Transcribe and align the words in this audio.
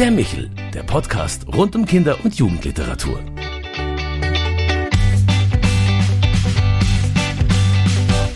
Der 0.00 0.10
Michel, 0.10 0.48
der 0.72 0.82
Podcast 0.82 1.46
rund 1.54 1.76
um 1.76 1.84
Kinder- 1.84 2.16
und 2.24 2.34
Jugendliteratur. 2.34 3.22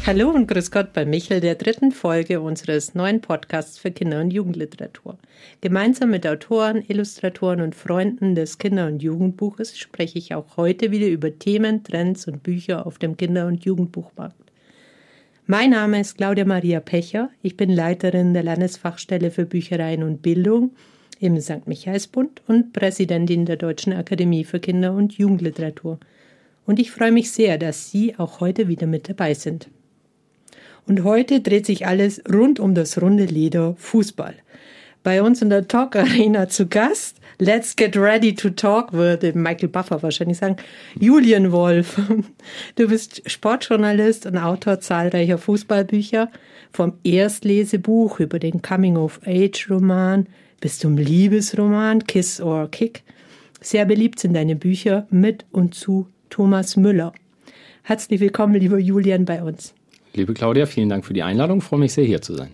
Hallo 0.07 0.29
und 0.29 0.47
grüß 0.47 0.71
Gott 0.71 0.93
bei 0.93 1.07
Michel, 1.07 1.41
der 1.41 1.55
dritten 1.55 1.91
Folge 1.91 2.43
unseres 2.43 2.95
neuen 2.95 3.23
Podcasts 3.23 3.79
für 3.79 3.91
Kinder- 3.91 4.21
und 4.21 4.31
Jugendliteratur. 4.31 5.17
Gemeinsam 5.63 6.11
mit 6.11 6.27
Autoren, 6.27 6.85
Illustratoren 6.87 7.63
und 7.63 7.75
Freunden 7.75 8.35
des 8.35 8.59
Kinder- 8.59 8.87
und 8.87 9.03
Jugendbuches 9.03 9.79
spreche 9.79 10.19
ich 10.19 10.35
auch 10.35 10.59
heute 10.59 10.91
wieder 10.91 11.07
über 11.07 11.39
Themen, 11.39 11.83
Trends 11.83 12.29
und 12.29 12.43
Bücher 12.43 12.87
auf 12.87 12.99
dem 12.99 13.17
Kinder- 13.17 13.47
und 13.47 13.65
Jugendbuchmarkt. 13.65 14.37
Mein 15.47 15.71
Name 15.71 16.01
ist 16.01 16.19
Claudia 16.19 16.45
Maria 16.45 16.81
Pecher. 16.81 17.31
Ich 17.41 17.57
bin 17.57 17.71
Leiterin 17.71 18.35
der 18.35 18.43
Landesfachstelle 18.43 19.31
für 19.31 19.47
Büchereien 19.47 20.03
und 20.03 20.21
Bildung 20.21 20.73
im 21.25 21.41
St. 21.41 21.67
Michaelsbund 21.67 22.43
und 22.47 22.73
Präsidentin 22.73 23.47
der 23.47 23.57
Deutschen 23.57 23.93
Akademie 23.93 24.45
für 24.45 24.61
Kinder- 24.61 24.93
und 24.93 25.15
Jugendliteratur. 25.15 25.99
Und 26.67 26.79
ich 26.79 26.91
freue 26.91 27.13
mich 27.13 27.31
sehr, 27.31 27.59
dass 27.59 27.91
Sie 27.91 28.19
auch 28.19 28.41
heute 28.41 28.69
wieder 28.69 28.87
mit 28.87 29.09
dabei 29.09 29.35
sind. 29.35 29.69
Und 30.87 31.03
heute 31.03 31.41
dreht 31.41 31.67
sich 31.67 31.87
alles 31.87 32.23
rund 32.31 32.61
um 32.61 32.75
das 32.75 33.01
runde 33.01 33.25
Leder 33.25 33.75
Fußball. 33.77 34.35
Bei 35.03 35.23
uns 35.23 35.43
in 35.43 35.51
der 35.51 35.67
Talk 35.67 35.97
Arena 35.97 36.49
zu 36.49 36.67
Gast, 36.67 37.19
Let's 37.39 37.75
Get 37.77 37.97
Ready 37.97 38.35
to 38.35 38.51
Talk, 38.51 38.93
würde 38.93 39.33
Michael 39.33 39.69
Buffer 39.69 40.03
wahrscheinlich 40.03 40.39
sagen, 40.39 40.57
Julian 40.99 41.53
Wolf. 41.53 42.01
Du 42.77 42.89
bist 42.89 43.23
Sportjournalist 43.31 44.27
und 44.27 44.39
Autor 44.39 44.81
zahlreicher 44.81 45.39
Fußballbücher, 45.39 46.31
vom 46.73 46.95
Erstlesebuch 47.03 48.21
über 48.21 48.39
den 48.39 48.63
Coming-of-Age-Roman 48.63 50.27
bis 50.65 50.79
zum 50.79 50.97
Liebesroman 50.97 52.07
Kiss 52.07 52.41
or 52.41 52.71
Kick. 52.71 53.03
Sehr 53.61 53.85
beliebt 53.85 54.19
sind 54.19 54.33
deine 54.33 54.57
Bücher 54.57 55.07
mit 55.11 55.45
und 55.53 55.75
zu 55.75 56.09
Thomas 56.31 56.79
Müller. 56.79 57.13
Herzlich 57.83 58.19
willkommen, 58.19 58.55
lieber 58.55 58.79
Julian, 58.79 59.27
bei 59.27 59.43
uns. 59.43 59.75
Liebe 60.15 60.33
Claudia, 60.33 60.65
vielen 60.65 60.89
Dank 60.89 61.05
für 61.05 61.13
die 61.13 61.23
Einladung. 61.23 61.59
Ich 61.59 61.65
freue 61.65 61.81
mich 61.81 61.93
sehr, 61.93 62.07
hier 62.07 62.23
zu 62.23 62.35
sein. 62.35 62.49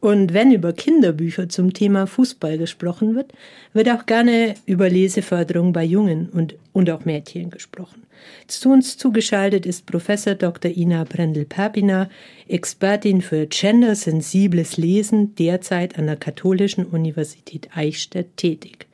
Und 0.00 0.32
wenn 0.32 0.50
über 0.50 0.72
Kinderbücher 0.72 1.50
zum 1.50 1.74
Thema 1.74 2.06
Fußball 2.06 2.56
gesprochen 2.56 3.14
wird, 3.14 3.32
wird 3.74 3.90
auch 3.90 4.06
gerne 4.06 4.54
über 4.64 4.88
Leseförderung 4.88 5.74
bei 5.74 5.84
Jungen 5.84 6.30
und, 6.30 6.56
und 6.72 6.90
auch 6.90 7.04
Mädchen 7.04 7.50
gesprochen. 7.50 8.04
Zu 8.46 8.70
uns 8.70 8.96
zugeschaltet 8.96 9.66
ist 9.66 9.86
Professor 9.86 10.34
Dr. 10.34 10.70
Ina 10.70 11.04
Brendel-Perpina, 11.04 12.08
Expertin 12.48 13.20
für 13.20 13.46
gendersensibles 13.46 14.78
Lesen, 14.78 15.34
derzeit 15.34 15.98
an 15.98 16.06
der 16.06 16.16
Katholischen 16.16 16.86
Universität 16.86 17.68
Eichstätt 17.74 18.36
tätig. 18.36 18.86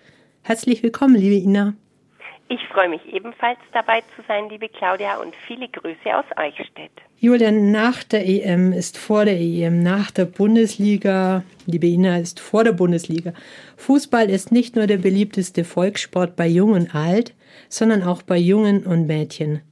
Herzlich 0.43 0.83
willkommen, 0.83 1.17
liebe 1.17 1.37
Ina. 1.37 1.75
Ich 2.49 2.61
freue 2.73 2.89
mich 2.89 3.01
ebenfalls 3.13 3.59
dabei 3.73 4.03
zu 4.15 4.23
sein, 4.29 4.49
liebe 4.49 4.69
Claudia, 4.69 5.17
und 5.17 5.35
viele 5.35 5.69
Grüße 5.69 6.17
aus 6.17 6.25
Eichstätt. 6.37 6.93
Julian, 7.19 7.73
nach 7.73 8.05
der 8.05 8.25
EM 8.25 8.73
ist 8.73 8.99
vor 8.99 9.25
der 9.25 9.41
EM, 9.41 9.83
nach 9.83 10.13
der 10.13 10.27
Bundesliga, 10.27 11.43
liebe 11.67 11.89
Ina, 11.89 12.19
ist 12.19 12.39
vor 12.39 12.63
der 12.63 12.73
Bundesliga. 12.73 13.33
Fußball 13.77 14.31
ist 14.31 14.53
nicht 14.53 14.77
nur 14.77 14.87
der 14.87 14.99
beliebteste 14.99 15.65
Volkssport 15.65 16.37
bei 16.37 16.47
Jung 16.47 16.73
und 16.73 16.95
Alt, 16.95 17.35
sondern 17.69 18.05
auch 18.05 18.23
bei 18.23 18.37
Jungen 18.37 18.87
und 18.87 19.09
Mädchen. 19.09 19.63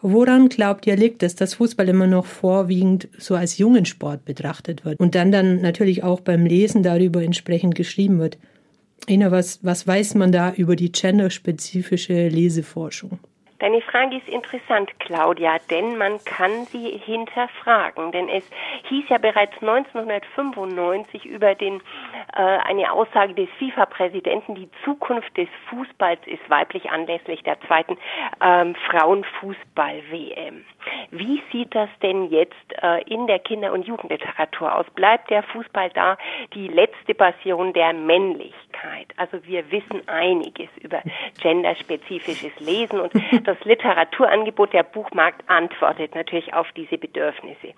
Woran 0.00 0.48
glaubt 0.48 0.86
ihr 0.86 0.96
liegt 0.96 1.22
es, 1.22 1.34
dass 1.34 1.54
Fußball 1.54 1.88
immer 1.88 2.06
noch 2.06 2.26
vorwiegend 2.26 3.08
so 3.18 3.34
als 3.34 3.58
Jungensport 3.58 4.24
betrachtet 4.24 4.84
wird 4.84 5.00
und 5.00 5.14
dann 5.14 5.32
dann 5.32 5.60
natürlich 5.60 6.04
auch 6.04 6.20
beim 6.20 6.46
Lesen 6.46 6.82
darüber 6.82 7.22
entsprechend 7.22 7.74
geschrieben 7.74 8.18
wird? 8.18 8.38
Ina, 9.08 9.30
was, 9.30 9.62
was 9.62 9.86
weiß 9.86 10.14
man 10.14 10.32
da 10.32 10.52
über 10.52 10.76
die 10.76 10.90
genderspezifische 10.90 12.28
Leseforschung? 12.28 13.18
Deine 13.64 13.80
Frage 13.80 14.16
ist 14.16 14.28
interessant, 14.28 14.90
Claudia, 14.98 15.56
denn 15.70 15.96
man 15.96 16.22
kann 16.24 16.66
sie 16.66 17.00
hinterfragen. 17.02 18.12
Denn 18.12 18.28
es 18.28 18.44
hieß 18.88 19.08
ja 19.08 19.16
bereits 19.16 19.54
1995 19.62 21.24
über 21.24 21.54
den, 21.54 21.80
äh, 22.36 22.42
eine 22.42 22.92
Aussage 22.92 23.32
des 23.32 23.48
FIFA-Präsidenten, 23.58 24.54
die 24.54 24.68
Zukunft 24.84 25.34
des 25.38 25.48
Fußballs 25.70 26.20
ist 26.26 26.42
weiblich 26.50 26.90
anlässlich 26.90 27.42
der 27.44 27.58
zweiten 27.62 27.96
ähm, 28.42 28.74
Frauenfußball-WM. 28.90 30.64
Wie 31.10 31.42
sieht 31.52 31.74
das 31.74 31.88
denn 32.02 32.30
jetzt 32.30 32.54
äh, 32.82 33.02
in 33.04 33.26
der 33.26 33.38
Kinder- 33.38 33.72
und 33.72 33.86
Jugendliteratur 33.86 34.74
aus? 34.74 34.86
Bleibt 34.94 35.30
der 35.30 35.42
Fußball 35.42 35.90
da 35.90 36.16
die 36.54 36.68
letzte 36.68 37.14
Passion 37.14 37.72
der 37.72 37.92
Männlichkeit? 37.92 39.08
Also 39.16 39.44
wir 39.44 39.70
wissen 39.70 40.06
einiges 40.08 40.68
über 40.80 41.02
genderspezifisches 41.42 42.58
Lesen 42.60 43.00
und 43.00 43.12
das 43.44 43.62
Literaturangebot 43.64 44.72
der 44.72 44.82
Buchmarkt 44.82 45.48
antwortet 45.48 46.14
natürlich 46.14 46.52
auf 46.54 46.70
diese 46.72 46.98
Bedürfnisse. 46.98 47.74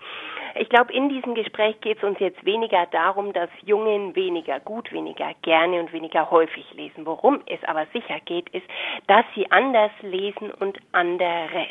Ich 0.55 0.69
glaube, 0.69 0.93
in 0.93 1.09
diesem 1.09 1.35
Gespräch 1.35 1.79
geht 1.81 1.97
es 1.97 2.03
uns 2.03 2.19
jetzt 2.19 2.43
weniger 2.45 2.87
darum, 2.87 3.33
dass 3.33 3.49
Jungen 3.63 4.15
weniger 4.15 4.59
gut, 4.59 4.91
weniger 4.91 5.33
gerne 5.43 5.79
und 5.79 5.93
weniger 5.93 6.31
häufig 6.31 6.65
lesen. 6.73 7.05
Worum 7.05 7.41
es 7.45 7.63
aber 7.65 7.85
sicher 7.93 8.19
geht, 8.25 8.49
ist, 8.49 8.65
dass 9.07 9.25
sie 9.35 9.51
anders 9.51 9.91
lesen 10.01 10.51
und 10.51 10.79
anderes. 10.91 11.67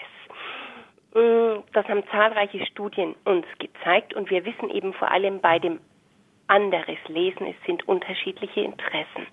Mm, 1.17 1.63
das 1.73 1.89
haben 1.89 2.05
zahlreiche 2.11 2.65
Studien 2.67 3.15
uns 3.25 3.47
gezeigt 3.59 4.13
und 4.13 4.29
wir 4.29 4.45
wissen 4.45 4.69
eben 4.69 4.93
vor 4.93 5.11
allem 5.11 5.41
bei 5.41 5.59
dem 5.59 5.81
anderes 6.47 6.99
Lesen, 7.09 7.47
es 7.47 7.57
sind 7.65 7.89
unterschiedliche 7.89 8.61
Interessen. 8.61 9.27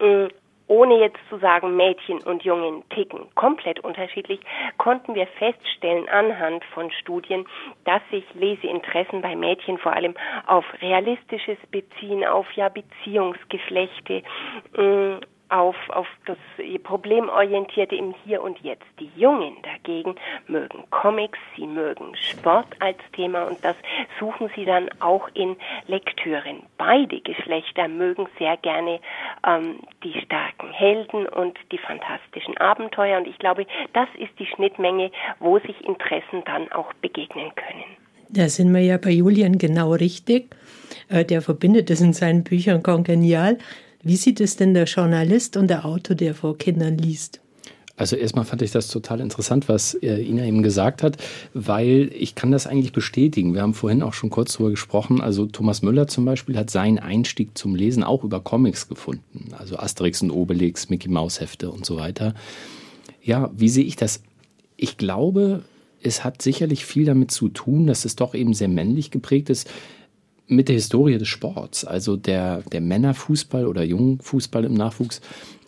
Mm, 0.00 0.32
ohne 0.66 0.98
jetzt 0.98 1.20
zu 1.28 1.38
sagen, 1.38 1.76
Mädchen 1.76 2.18
und 2.22 2.42
Jungen 2.42 2.82
ticken 2.88 3.32
komplett 3.36 3.78
unterschiedlich, 3.80 4.40
konnten 4.78 5.14
wir 5.14 5.28
feststellen 5.28 6.08
anhand 6.08 6.64
von 6.74 6.90
Studien, 6.90 7.46
dass 7.84 8.02
sich 8.10 8.24
Leseinteressen 8.34 9.22
bei 9.22 9.36
Mädchen 9.36 9.78
vor 9.78 9.92
allem 9.92 10.14
auf 10.46 10.64
realistisches 10.80 11.58
beziehen, 11.70 12.24
auf 12.24 12.50
ja 12.52 12.68
Beziehungsgeflechte, 12.68 14.22
mm, 14.76 15.20
auf, 15.52 15.76
auf 15.90 16.06
das 16.26 16.38
Problemorientierte 16.82 17.94
im 17.94 18.14
Hier 18.24 18.42
und 18.42 18.58
Jetzt. 18.60 18.86
Die 18.98 19.10
Jungen 19.16 19.56
dagegen 19.62 20.14
mögen 20.48 20.84
Comics, 20.90 21.38
sie 21.56 21.66
mögen 21.66 22.16
Sport 22.16 22.68
als 22.80 22.98
Thema 23.14 23.44
und 23.44 23.62
das 23.62 23.76
suchen 24.18 24.50
sie 24.56 24.64
dann 24.64 24.88
auch 25.00 25.28
in 25.34 25.56
Lektüren. 25.86 26.62
Beide 26.78 27.20
Geschlechter 27.20 27.88
mögen 27.88 28.26
sehr 28.38 28.56
gerne 28.56 28.98
ähm, 29.46 29.80
die 30.02 30.18
starken 30.22 30.70
Helden 30.72 31.26
und 31.28 31.58
die 31.70 31.78
fantastischen 31.78 32.56
Abenteuer 32.56 33.18
und 33.18 33.28
ich 33.28 33.38
glaube, 33.38 33.66
das 33.92 34.08
ist 34.18 34.32
die 34.38 34.46
Schnittmenge, 34.46 35.10
wo 35.38 35.58
sich 35.58 35.78
Interessen 35.84 36.42
dann 36.46 36.72
auch 36.72 36.92
begegnen 36.94 37.52
können. 37.54 37.84
Da 38.30 38.48
sind 38.48 38.72
wir 38.72 38.80
ja 38.80 38.96
bei 38.96 39.10
Julian 39.10 39.58
genau 39.58 39.92
richtig. 39.92 40.56
Äh, 41.10 41.26
der 41.26 41.42
verbindet 41.42 41.90
es 41.90 42.00
in 42.00 42.14
seinen 42.14 42.44
Büchern 42.44 42.82
kongenial. 42.82 43.58
Wie 44.02 44.16
sieht 44.16 44.40
es 44.40 44.56
denn 44.56 44.74
der 44.74 44.84
Journalist 44.84 45.56
und 45.56 45.68
der 45.68 45.84
Autor, 45.84 46.16
der 46.16 46.34
vor 46.34 46.58
Kindern 46.58 46.98
liest? 46.98 47.40
Also 47.94 48.16
erstmal 48.16 48.44
fand 48.44 48.62
ich 48.62 48.72
das 48.72 48.88
total 48.88 49.20
interessant, 49.20 49.68
was 49.68 49.94
äh, 49.94 50.20
Ina 50.22 50.44
eben 50.44 50.62
gesagt 50.62 51.02
hat, 51.02 51.18
weil 51.54 52.10
ich 52.12 52.34
kann 52.34 52.50
das 52.50 52.66
eigentlich 52.66 52.92
bestätigen. 52.92 53.54
Wir 53.54 53.62
haben 53.62 53.74
vorhin 53.74 54.02
auch 54.02 54.14
schon 54.14 54.30
kurz 54.30 54.54
darüber 54.54 54.70
gesprochen. 54.70 55.20
Also 55.20 55.46
Thomas 55.46 55.82
Müller 55.82 56.08
zum 56.08 56.24
Beispiel 56.24 56.56
hat 56.56 56.70
seinen 56.70 56.98
Einstieg 56.98 57.56
zum 57.56 57.76
Lesen 57.76 58.02
auch 58.02 58.24
über 58.24 58.40
Comics 58.40 58.88
gefunden. 58.88 59.52
Also 59.56 59.76
Asterix 59.76 60.20
und 60.22 60.30
Obelix, 60.30 60.88
Mickey 60.88 61.08
Maus 61.08 61.40
Hefte 61.40 61.70
und 61.70 61.86
so 61.86 61.96
weiter. 61.96 62.34
Ja, 63.22 63.50
wie 63.54 63.68
sehe 63.68 63.84
ich 63.84 63.94
das? 63.94 64.22
Ich 64.76 64.96
glaube, 64.96 65.62
es 66.02 66.24
hat 66.24 66.42
sicherlich 66.42 66.84
viel 66.84 67.04
damit 67.04 67.30
zu 67.30 67.50
tun, 67.50 67.86
dass 67.86 68.04
es 68.04 68.16
doch 68.16 68.34
eben 68.34 68.54
sehr 68.54 68.68
männlich 68.68 69.12
geprägt 69.12 69.48
ist 69.50 69.68
mit 70.54 70.68
der 70.68 70.76
Historie 70.76 71.18
des 71.18 71.28
Sports. 71.28 71.84
Also 71.84 72.16
der, 72.16 72.62
der 72.72 72.80
Männerfußball 72.80 73.66
oder 73.66 73.82
Jungfußball 73.82 74.64
im 74.64 74.74
Nachwuchs 74.74 75.20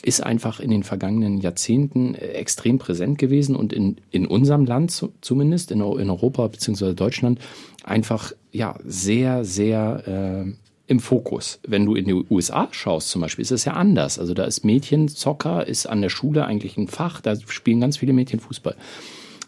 ist 0.03 0.23
einfach 0.23 0.61
in 0.61 0.71
den 0.71 0.83
vergangenen 0.83 1.39
Jahrzehnten 1.39 2.15
äh, 2.15 2.29
extrem 2.33 2.79
präsent 2.79 3.19
gewesen 3.19 3.57
und 3.57 3.73
in, 3.73 3.97
in 4.11 4.27
unserem 4.27 4.67
Land 4.67 5.11
zumindest, 5.21 5.71
in, 5.71 5.81
in 5.81 6.11
Europa 6.11 6.47
bzw. 6.49 6.95
Deutschland, 6.95 7.41
einfach 7.83 8.33
ja 8.53 8.77
sehr, 8.85 9.45
sehr 9.45 10.45
äh, 10.47 10.53
im 10.87 11.01
Fokus. 11.01 11.61
Wenn 11.67 11.87
du 11.87 11.95
in 11.95 12.05
die 12.05 12.13
USA 12.13 12.69
schaust 12.71 13.09
zum 13.09 13.23
Beispiel, 13.23 13.43
ist 13.43 13.51
es 13.51 13.65
ja 13.65 13.73
anders. 13.73 14.19
Also 14.19 14.35
da 14.35 14.45
ist 14.45 14.65
Mädchenzocker, 14.65 15.67
ist 15.67 15.87
an 15.87 16.03
der 16.03 16.11
Schule 16.11 16.45
eigentlich 16.45 16.77
ein 16.77 16.89
Fach, 16.89 17.21
da 17.23 17.37
spielen 17.37 17.81
ganz 17.81 17.97
viele 17.97 18.13
Mädchen 18.13 18.41
Fußball. 18.41 18.77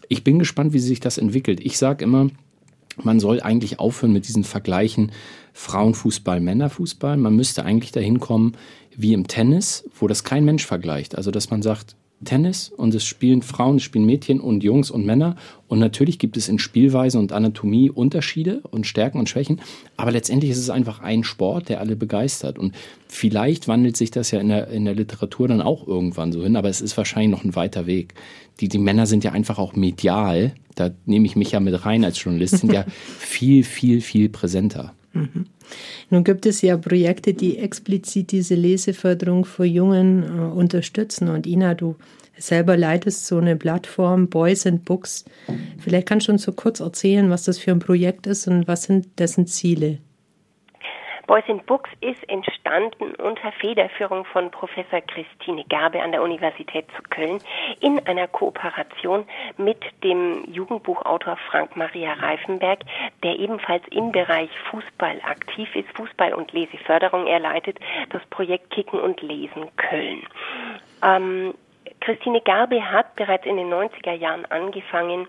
Ich 0.09 0.23
bin 0.23 0.39
gespannt, 0.39 0.73
wie 0.73 0.79
sich 0.79 0.99
das 0.99 1.17
entwickelt. 1.17 1.59
Ich 1.63 1.77
sage 1.77 2.03
immer, 2.03 2.29
man 3.03 3.19
soll 3.19 3.41
eigentlich 3.41 3.79
aufhören 3.79 4.13
mit 4.13 4.27
diesen 4.27 4.43
Vergleichen 4.43 5.11
Frauenfußball, 5.53 6.39
Männerfußball. 6.39 7.17
Man 7.17 7.35
müsste 7.35 7.65
eigentlich 7.65 7.91
dahin 7.91 8.19
kommen 8.19 8.53
wie 8.95 9.13
im 9.13 9.27
Tennis, 9.27 9.85
wo 9.99 10.07
das 10.07 10.23
kein 10.23 10.45
Mensch 10.45 10.65
vergleicht. 10.65 11.15
Also 11.15 11.31
dass 11.31 11.49
man 11.49 11.61
sagt, 11.61 11.95
Tennis 12.25 12.69
und 12.75 12.95
es 12.95 13.05
spielen 13.05 13.43
Frauen, 13.43 13.77
es 13.77 13.83
spielen 13.83 14.05
Mädchen 14.05 14.39
und 14.39 14.63
Jungs 14.63 14.89
und 14.89 15.05
Männer. 15.05 15.35
Und 15.67 15.79
natürlich 15.79 16.17
gibt 16.17 16.35
es 16.35 16.49
in 16.49 16.57
Spielweise 16.57 17.19
und 17.19 17.31
Anatomie 17.31 17.91
Unterschiede 17.91 18.61
und 18.71 18.87
Stärken 18.87 19.19
und 19.19 19.29
Schwächen. 19.29 19.61
Aber 19.97 20.11
letztendlich 20.11 20.51
ist 20.51 20.57
es 20.57 20.69
einfach 20.69 21.01
ein 21.01 21.23
Sport, 21.23 21.69
der 21.69 21.79
alle 21.79 21.95
begeistert. 21.95 22.57
Und 22.57 22.73
vielleicht 23.07 23.67
wandelt 23.67 23.97
sich 23.97 24.09
das 24.09 24.31
ja 24.31 24.39
in 24.39 24.49
der, 24.49 24.67
in 24.69 24.85
der 24.85 24.95
Literatur 24.95 25.47
dann 25.47 25.61
auch 25.61 25.87
irgendwann 25.87 26.31
so 26.31 26.43
hin. 26.43 26.55
Aber 26.55 26.69
es 26.69 26.81
ist 26.81 26.97
wahrscheinlich 26.97 27.31
noch 27.31 27.43
ein 27.43 27.55
weiter 27.55 27.85
Weg. 27.85 28.15
Die, 28.59 28.67
die 28.67 28.79
Männer 28.79 29.05
sind 29.05 29.23
ja 29.23 29.31
einfach 29.31 29.59
auch 29.59 29.75
medial. 29.75 30.53
Da 30.79 30.91
nehme 31.05 31.25
ich 31.25 31.35
mich 31.35 31.51
ja 31.51 31.59
mit 31.59 31.85
rein 31.85 32.05
als 32.05 32.23
Journalist, 32.23 32.57
sind 32.57 32.71
ja 32.71 32.85
viel, 33.19 33.63
viel, 33.63 34.01
viel 34.01 34.29
präsenter. 34.29 34.93
Mhm. 35.13 35.45
Nun 36.09 36.23
gibt 36.23 36.45
es 36.45 36.61
ja 36.61 36.77
Projekte, 36.77 37.33
die 37.33 37.57
explizit 37.57 38.31
diese 38.31 38.55
Leseförderung 38.55 39.45
für 39.45 39.65
Jungen 39.65 40.23
äh, 40.23 40.41
unterstützen. 40.41 41.29
Und 41.29 41.45
Ina, 41.45 41.73
du 41.73 41.95
selber 42.37 42.77
leitest 42.77 43.25
so 43.25 43.37
eine 43.37 43.55
Plattform 43.55 44.27
Boys 44.27 44.65
and 44.65 44.85
Books. 44.85 45.25
Vielleicht 45.79 46.07
kannst 46.07 46.27
du 46.27 46.31
uns 46.31 46.43
so 46.43 46.51
kurz 46.51 46.79
erzählen, 46.79 47.29
was 47.29 47.43
das 47.43 47.57
für 47.57 47.71
ein 47.71 47.79
Projekt 47.79 48.27
ist 48.27 48.47
und 48.47 48.67
was 48.67 48.83
sind 48.83 49.07
dessen 49.17 49.47
Ziele? 49.47 49.97
Boys 51.27 51.43
in 51.47 51.59
Books 51.65 51.89
ist 51.99 52.27
entstanden 52.29 53.13
unter 53.15 53.51
Federführung 53.51 54.23
von 54.23 54.49
Professor 54.49 55.01
Christine 55.01 55.65
Gabe 55.69 56.01
an 56.01 56.13
der 56.13 56.23
Universität 56.23 56.85
zu 56.95 57.03
Köln 57.09 57.39
in 57.81 57.99
einer 58.07 58.29
Kooperation 58.29 59.25
mit 59.57 59.77
dem 60.05 60.45
Jugendbuchautor 60.49 61.37
Frank 61.51 61.75
Maria 61.75 62.13
Reifenberg, 62.13 62.79
der 63.23 63.37
ebenfalls 63.37 63.83
im 63.91 64.13
Bereich 64.13 64.49
Fußball 64.71 65.19
aktiv 65.29 65.67
ist, 65.75 65.89
Fußball 65.97 66.33
und 66.33 66.53
Leseförderung. 66.53 67.27
Er 67.27 67.41
leitet 67.41 67.77
das 68.09 68.25
Projekt 68.29 68.69
Kicken 68.69 68.99
und 68.99 69.21
Lesen 69.21 69.67
Köln. 69.75 70.25
Ähm, 71.03 71.53
Christine 71.99 72.41
Garbe 72.41 72.81
hat 72.89 73.15
bereits 73.15 73.45
in 73.45 73.57
den 73.57 73.69
90er 73.69 74.13
Jahren 74.13 74.45
angefangen, 74.45 75.27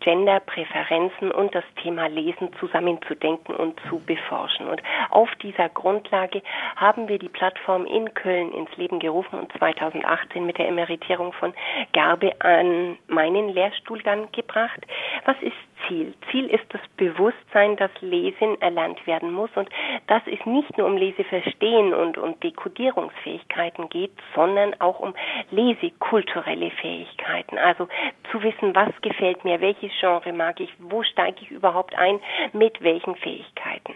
Genderpräferenzen 0.00 1.30
und 1.30 1.54
das 1.54 1.64
Thema 1.82 2.08
Lesen 2.08 2.50
zusammenzudenken 2.60 3.54
und 3.54 3.78
zu 3.88 4.00
beforschen. 4.00 4.68
Und 4.68 4.82
auf 5.10 5.28
dieser 5.36 5.68
Grundlage 5.68 6.42
haben 6.76 7.08
wir 7.08 7.18
die 7.18 7.28
Plattform 7.28 7.86
in 7.86 8.12
Köln 8.14 8.52
ins 8.52 8.74
Leben 8.76 8.98
gerufen 8.98 9.38
und 9.38 9.52
2018 9.58 10.44
mit 10.44 10.58
der 10.58 10.68
Emeritierung 10.68 11.32
von 11.32 11.54
Garbe 11.92 12.32
an 12.40 12.98
meinen 13.08 13.48
Lehrstuhl 13.48 14.02
dann 14.02 14.30
gebracht. 14.32 14.80
Was 15.24 15.36
ist 15.40 15.56
Ziel? 15.86 16.14
Ziel 16.30 16.46
ist 16.46 16.64
das 16.70 16.80
Bewusstsein, 16.96 17.76
dass 17.76 17.90
Lesen 18.00 18.60
erlernt 18.60 19.06
werden 19.06 19.32
muss 19.32 19.50
und 19.54 19.68
dass 20.06 20.22
es 20.26 20.44
nicht 20.46 20.76
nur 20.78 20.86
um 20.86 20.96
Leseverstehen 20.96 21.94
und, 21.94 22.18
und 22.18 22.42
Dekodierungsfähigkeiten 22.42 23.88
geht, 23.88 24.12
sondern 24.34 24.74
auch 24.80 25.00
um 25.00 25.14
lesekulturelle 25.50 26.70
Fähigkeiten. 26.70 27.58
Also 27.58 27.88
zu 28.30 28.42
wissen, 28.42 28.74
was 28.74 28.90
gefällt 29.02 29.44
mir, 29.44 29.60
welches 29.60 29.92
Genre 30.00 30.32
mag 30.32 30.60
ich, 30.60 30.72
wo 30.78 31.02
steige 31.02 31.42
ich 31.42 31.50
überhaupt 31.50 31.96
ein, 31.96 32.20
mit 32.52 32.82
welchen 32.82 33.16
Fähigkeiten. 33.16 33.94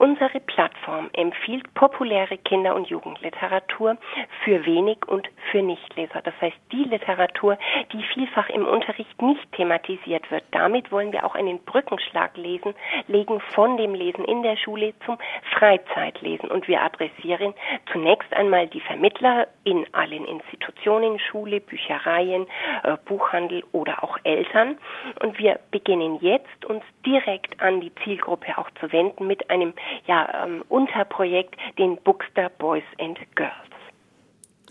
Unsere 0.00 0.40
Plattform 0.40 1.10
empfiehlt 1.12 1.74
populäre 1.74 2.38
Kinder- 2.38 2.74
und 2.74 2.88
Jugendliteratur 2.88 3.98
für 4.42 4.64
wenig 4.64 5.06
und 5.06 5.28
für 5.50 5.60
Nichtleser. 5.60 6.22
Das 6.22 6.32
heißt, 6.40 6.56
die 6.72 6.84
Literatur, 6.84 7.58
die 7.92 8.02
vielfach 8.14 8.48
im 8.48 8.66
Unterricht 8.66 9.20
nicht 9.20 9.52
thematisiert 9.52 10.30
wird. 10.30 10.44
Damit 10.52 10.90
wollen 10.90 11.12
wir 11.12 11.26
auch 11.26 11.34
einen 11.34 11.62
Brückenschlag 11.64 12.34
lesen, 12.38 12.72
legen 13.08 13.42
von 13.54 13.76
dem 13.76 13.92
Lesen 13.92 14.24
in 14.24 14.42
der 14.42 14.56
Schule 14.56 14.94
zum 15.04 15.18
Freizeitlesen. 15.58 16.50
Und 16.50 16.66
wir 16.66 16.80
adressieren 16.80 17.52
zunächst 17.92 18.32
einmal 18.32 18.68
die 18.68 18.80
Vermittler 18.80 19.48
in 19.64 19.86
allen 19.92 20.24
Institutionen, 20.24 21.18
Schule, 21.18 21.60
Büchereien, 21.60 22.46
äh, 22.84 22.96
Buchhandel 23.04 23.64
oder 23.72 24.02
auch 24.02 24.16
Eltern. 24.24 24.78
Und 25.20 25.38
wir 25.38 25.60
beginnen 25.70 26.16
jetzt, 26.22 26.64
uns 26.64 26.84
direkt 27.04 27.60
an 27.60 27.82
die 27.82 27.94
Zielgruppe 27.96 28.56
auch 28.56 28.70
zu 28.80 28.90
wenden 28.92 29.26
mit 29.26 29.50
einem 29.50 29.74
ja, 30.06 30.44
ähm, 30.44 30.64
Unterprojekt, 30.68 31.56
den 31.78 31.96
Bookster 32.04 32.50
Boys 32.58 32.84
and 32.98 33.18
Girls. 33.34 33.52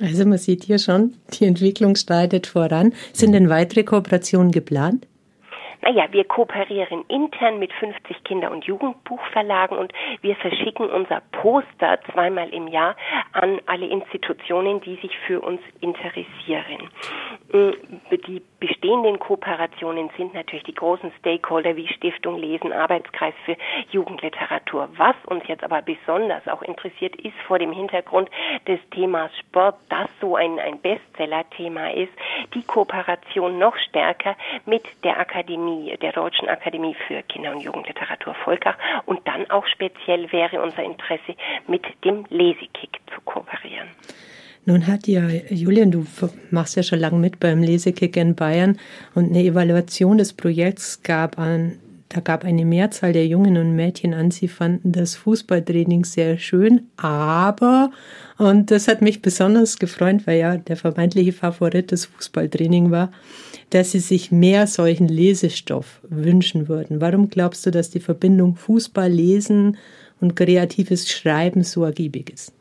Also 0.02 0.26
man 0.26 0.38
sieht 0.38 0.64
hier 0.64 0.80
schon, 0.80 1.16
die 1.34 1.46
Entwicklung 1.46 1.96
streitet 1.96 2.48
voran. 2.48 2.94
Sind 3.12 3.34
denn 3.34 3.50
weitere 3.50 3.84
Kooperationen 3.84 4.52
geplant? 4.52 5.06
Naja, 5.82 6.08
wir 6.12 6.26
kooperieren 6.26 7.06
intern 7.08 7.58
mit 7.60 7.72
50 7.74 8.24
Kinder- 8.24 8.52
und 8.52 8.66
Jugendbuchverlagen 8.66 9.78
und 9.78 9.94
wir 10.22 10.36
verschicken 10.36 10.90
unser 10.90 11.22
Poster 11.32 12.00
zweimal 12.12 12.50
im 12.50 12.68
Jahr 12.68 12.96
an 13.32 13.60
alle 13.66 13.88
Institutionen, 13.88 14.82
die 14.82 14.96
sich 14.98 15.18
für 15.26 15.40
uns 15.40 15.62
interessieren. 15.80 16.90
Mm, 17.52 17.72
die 18.28 18.42
bestehenden 18.60 19.20
Kooperationen 19.20 20.10
sind 20.18 20.34
natürlich 20.34 20.66
die 20.66 20.76
großen 20.76 21.12
Stakeholder 21.20 21.76
wie 21.76 21.88
Stiftung 21.88 22.38
Lesen, 22.38 22.74
Arbeitskreis 22.74 23.34
für 23.46 23.56
Jugendliteratur. 23.92 24.90
Was 24.98 25.16
uns 25.28 25.48
jetzt 25.48 25.64
aber 25.64 25.82
besonders 25.82 26.48
auch 26.48 26.62
interessiert, 26.62 27.16
ist 27.16 27.38
vor 27.48 27.58
dem 27.58 27.72
Hintergrund 27.72 28.30
des 28.68 28.80
Themas 28.92 29.32
Sport, 29.40 29.76
das 29.90 30.10
so 30.20 30.36
ein, 30.36 30.60
ein 30.60 30.80
Bestseller-Thema 30.80 31.94
ist, 31.94 32.12
die 32.54 32.64
Kooperation 32.64 33.58
noch 33.58 33.78
stärker 33.78 34.36
mit 34.66 34.84
der 35.04 35.20
Akademie, 35.20 35.69
der 36.02 36.12
Deutschen 36.12 36.48
Akademie 36.50 36.96
für 37.08 37.22
Kinder- 37.24 37.52
und 37.52 37.62
Jugendliteratur 37.62 38.36
Volkach 38.44 38.78
und 39.06 39.20
dann 39.28 39.50
auch 39.50 39.66
speziell 39.68 40.32
wäre 40.32 40.62
unser 40.62 40.84
Interesse 40.84 41.36
mit 41.68 41.84
dem 42.04 42.26
Lesekick 42.30 43.00
zu 43.14 43.22
kooperieren. 43.26 43.88
Nun 44.66 44.86
hat 44.88 45.08
ja, 45.08 45.28
Julian, 45.50 45.90
du 45.90 46.06
machst 46.52 46.76
ja 46.76 46.84
schon 46.84 47.00
lange 47.00 47.18
mit 47.18 47.40
beim 47.40 47.64
Lesekick 47.64 48.18
in 48.18 48.36
Bayern 48.36 48.78
und 49.16 49.30
eine 49.30 49.44
Evaluation 49.44 50.18
des 50.18 50.34
Projekts 50.34 51.02
gab 51.02 51.40
an, 51.40 51.80
da 52.10 52.22
gab 52.22 52.44
eine 52.44 52.66
Mehrzahl 52.66 53.14
der 53.14 53.28
Jungen 53.28 53.56
und 53.58 53.76
Mädchen 53.76 54.16
an, 54.16 54.32
sie 54.32 54.48
fanden 54.48 54.92
das 54.92 55.16
Fußballtraining 55.16 56.06
sehr 56.06 56.40
schön, 56.40 56.88
aber, 56.98 57.92
und 58.40 58.72
das 58.72 58.88
hat 58.88 59.04
mich 59.04 59.22
besonders 59.22 59.78
gefreut, 59.78 60.26
weil 60.26 60.40
ja 60.40 60.58
der 60.58 60.76
vermeintliche 60.76 61.34
Favorit 61.34 61.92
des 61.92 62.06
Fußballtraining 62.06 62.90
war, 62.90 63.12
dass 63.70 63.92
sie 63.92 64.00
sich 64.00 64.32
mehr 64.32 64.66
solchen 64.66 65.08
Lesestoff 65.08 66.02
wünschen 66.10 66.68
würden. 66.68 67.00
Warum 67.00 67.30
glaubst 67.30 67.68
du, 67.68 67.72
dass 67.72 67.92
die 67.92 68.00
Verbindung 68.00 68.56
Fußball, 68.56 69.12
Lesen 69.12 69.78
und 70.20 70.36
kreatives 70.36 71.08
Schreiben 71.08 71.64
so 71.64 71.84
ergiebig 71.84 72.32
ist? 72.32 72.54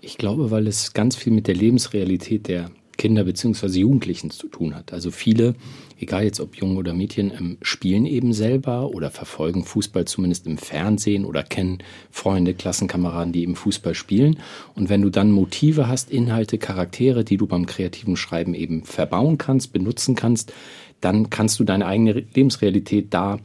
Ich 0.00 0.18
glaube, 0.18 0.50
weil 0.50 0.66
es 0.66 0.92
ganz 0.92 1.14
viel 1.14 1.32
mit 1.32 1.46
der 1.46 1.54
Lebensrealität 1.54 2.48
der 2.48 2.70
Kinder 2.96 3.24
bzw. 3.24 3.78
Jugendlichen 3.78 4.30
zu 4.30 4.48
tun 4.48 4.74
hat. 4.74 4.92
Also 4.92 5.10
viele, 5.12 5.54
egal 5.98 6.24
jetzt 6.24 6.40
ob 6.40 6.56
Jungen 6.56 6.76
oder 6.76 6.94
Mädchen, 6.94 7.30
ähm, 7.30 7.58
spielen 7.62 8.06
eben 8.06 8.32
selber 8.32 8.90
oder 8.90 9.10
verfolgen 9.10 9.64
Fußball 9.64 10.04
zumindest 10.04 10.46
im 10.46 10.58
Fernsehen 10.58 11.24
oder 11.24 11.42
kennen 11.42 11.78
Freunde, 12.10 12.54
Klassenkameraden, 12.54 13.32
die 13.32 13.42
eben 13.42 13.56
Fußball 13.56 13.94
spielen. 13.94 14.38
Und 14.74 14.88
wenn 14.88 15.02
du 15.02 15.10
dann 15.10 15.30
Motive 15.30 15.88
hast, 15.88 16.10
Inhalte, 16.10 16.58
Charaktere, 16.58 17.24
die 17.24 17.36
du 17.36 17.46
beim 17.46 17.66
kreativen 17.66 18.16
Schreiben 18.16 18.54
eben 18.54 18.84
verbauen 18.84 19.38
kannst, 19.38 19.72
benutzen 19.72 20.14
kannst, 20.14 20.52
dann 21.00 21.30
kannst 21.30 21.60
du 21.60 21.64
deine 21.64 21.86
eigene 21.86 22.12
Lebensrealität 22.12 23.14
da 23.14 23.38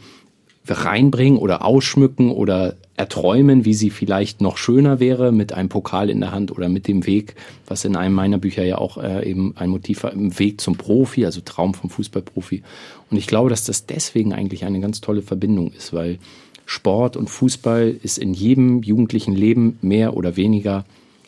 reinbringen 0.68 1.38
oder 1.38 1.66
ausschmücken 1.66 2.32
oder 2.32 2.76
erträumen, 2.96 3.66
wie 3.66 3.74
sie 3.74 3.90
vielleicht 3.90 4.40
noch 4.40 4.58
schöner 4.58 5.00
wäre 5.00 5.32
mit 5.32 5.52
einem 5.52 5.68
Pokal 5.68 6.10
in 6.10 6.22
der 6.22 6.32
Hand 6.32 6.52
oder 6.52 6.70
mit 6.70 6.88
dem 6.88 7.06
Weg, 7.06 7.36
was 7.66 7.86
in 7.86 7.96
einem 7.96 8.14
meiner 8.14 8.38
Bücher 8.38 8.64
ja 8.64 8.78
auch 8.78 8.98
äh, 8.98 9.30
eben 9.30 9.54
ein 9.58 9.70
Motiv 9.70 10.04
war, 10.04 10.14
im 10.14 10.38
Weg 10.38 10.62
zum 10.62 10.76
Profi, 10.76 11.26
also 11.26 11.42
Traum 11.42 11.74
vom 11.74 11.90
Fußballprofi. 11.90 12.64
Und 13.10 13.18
ich 13.18 13.28
glaube, 13.28 13.50
dass 13.50 13.66
das 13.66 13.88
deswegen 13.88 14.34
eigentlich 14.34 14.64
eine 14.64 14.80
ganz 14.80 15.02
tolle 15.02 15.22
Verbindung 15.22 15.72
ist, 15.74 15.92
weil 15.92 16.20
Sport 16.66 17.18
und 17.18 17.30
Fußball 17.30 17.96
ist 18.04 18.18
in 18.18 18.34
jedem 18.34 18.84
jugendlichen 18.84 19.36
Leben 19.36 19.78
mehr 19.82 20.16
oder 20.16 20.38
weniger 20.38 20.86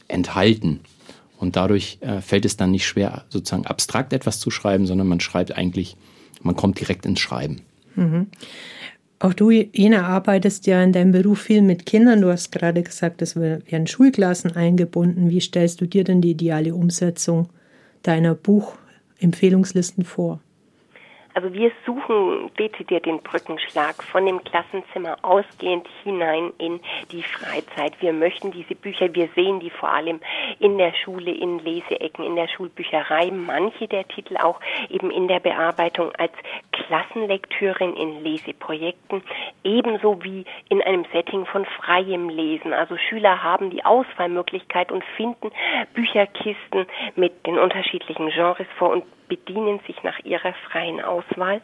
enthalten. 0.07 0.81
Und 1.37 1.55
dadurch 1.55 1.97
äh, 2.01 2.21
fällt 2.21 2.45
es 2.45 2.57
dann 2.57 2.71
nicht 2.71 2.85
schwer, 2.85 3.25
sozusagen 3.29 3.65
abstrakt 3.65 4.13
etwas 4.13 4.39
zu 4.39 4.51
schreiben, 4.51 4.85
sondern 4.85 5.07
man 5.07 5.19
schreibt 5.19 5.57
eigentlich, 5.57 5.97
man 6.41 6.55
kommt 6.55 6.79
direkt 6.79 7.05
ins 7.05 7.19
Schreiben. 7.19 7.61
Mhm. 7.95 8.27
Auch 9.19 9.34
du, 9.34 9.50
Ina, 9.50 10.07
arbeitest 10.07 10.67
ja 10.67 10.84
in 10.84 10.91
deinem 10.91 11.12
Beruf 11.12 11.41
viel 11.41 11.62
mit 11.62 11.86
Kindern. 11.86 12.22
Du 12.22 12.29
hast 12.29 12.51
gerade 12.51 12.84
gesagt, 12.84 13.22
es 13.22 13.36
werden 13.36 13.88
Schulklassen 13.88 14.51
eingebunden. 14.55 15.29
Wie 15.29 15.39
stellst 15.39 15.79
du 15.79 15.88
dir 15.88 16.03
denn 16.03 16.22
die 16.22 16.31
ideale 16.31 16.75
Umsetzung 16.75 17.48
deiner 18.03 18.36
Buchempfehlungslisten 18.36 20.03
vor? 20.03 20.41
Also 21.35 21.53
wir 21.53 21.69
suchen 21.85 22.49
dezidiert 22.57 23.05
den 23.05 23.21
Brückenschlag 23.21 24.01
von 24.03 24.25
dem 24.25 24.41
Klassenzimmer 24.45 25.17
ausgehend 25.21 25.85
hinein 26.01 26.53
in 26.59 26.79
die 27.11 27.23
Freizeit. 27.23 28.01
Wir 28.01 28.13
möchten 28.13 28.51
diese 28.51 28.73
Bücher, 28.73 29.13
wir 29.13 29.27
sehen 29.35 29.59
die 29.59 29.69
vor 29.69 29.91
allem 29.91 30.21
in 30.59 30.77
der 30.77 30.93
Schule, 30.93 31.31
in 31.31 31.59
Leseecken, 31.59 32.23
in 32.23 32.37
der 32.37 32.47
Schulbücherei, 32.47 33.31
manche 33.31 33.89
der 33.89 34.07
Titel 34.07 34.37
auch 34.37 34.61
eben 34.89 35.11
in 35.11 35.27
der 35.27 35.41
Bearbeitung 35.41 36.13
als 36.15 36.31
Klassenlektürin 36.71 37.97
in 37.97 38.23
Leseprojekten, 38.23 39.21
ebenso 39.65 40.23
wie 40.23 40.45
in 40.69 40.81
einem 40.81 41.03
Setting 41.11 41.45
von 41.47 41.65
freiem 41.65 42.29
Lesen. 42.29 42.71
Also 42.71 42.95
Schüler 42.95 43.43
haben 43.43 43.71
die 43.71 43.83
Auswahlmöglichkeit 43.83 44.89
und 44.89 45.03
finden 45.17 45.51
Bücherkisten 45.93 46.85
mit 47.17 47.45
den 47.45 47.59
unterschiedlichen 47.59 48.29
Genres 48.29 48.67
vor 48.77 48.91
und 48.91 49.03
bedienen 49.27 49.79
sich 49.88 50.01
nach 50.03 50.20
ihrer 50.20 50.53
freien 50.70 51.01
Auswahl. 51.01 51.62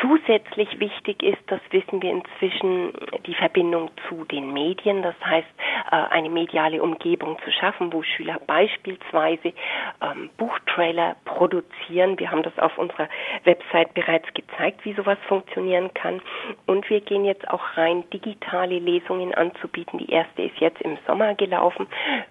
Zusätzlich 0.00 0.80
wichtig 0.80 1.22
ist, 1.22 1.42
das 1.48 1.60
wissen 1.70 2.00
wir 2.00 2.12
inzwischen, 2.12 2.92
die 3.26 3.34
Verbindung 3.34 3.90
zu 4.08 4.24
den 4.24 4.52
Medien, 4.52 5.02
das 5.02 5.14
heißt 5.24 5.48
äh, 5.90 5.94
eine 5.94 6.30
mediale 6.30 6.82
Umgebung 6.82 7.36
zu 7.44 7.50
schaffen, 7.50 7.92
wo 7.92 8.02
Schüler 8.02 8.38
beispielsweise 8.46 9.52
ähm, 10.00 10.30
Buchtrailer 10.38 11.16
produzieren. 11.24 12.18
Wir 12.18 12.30
haben 12.30 12.42
das 12.42 12.58
auf 12.58 12.78
unserer 12.78 13.08
Website 13.44 13.92
bereits 13.94 14.32
gezeigt, 14.32 14.84
wie 14.84 14.94
sowas 14.94 15.18
funktionieren 15.28 15.92
kann. 15.92 16.22
Und 16.66 16.88
wir 16.88 17.00
gehen 17.00 17.24
jetzt 17.24 17.48
auch 17.48 17.76
rein, 17.76 18.04
digitale 18.10 18.78
Lesungen 18.78 19.34
anzubieten. 19.34 19.98
Die 19.98 20.10
erste 20.10 20.42
ist 20.42 20.58
jetzt 20.60 20.80
im 20.82 20.96
Sommer 21.06 21.34
gelaufen 21.34 21.86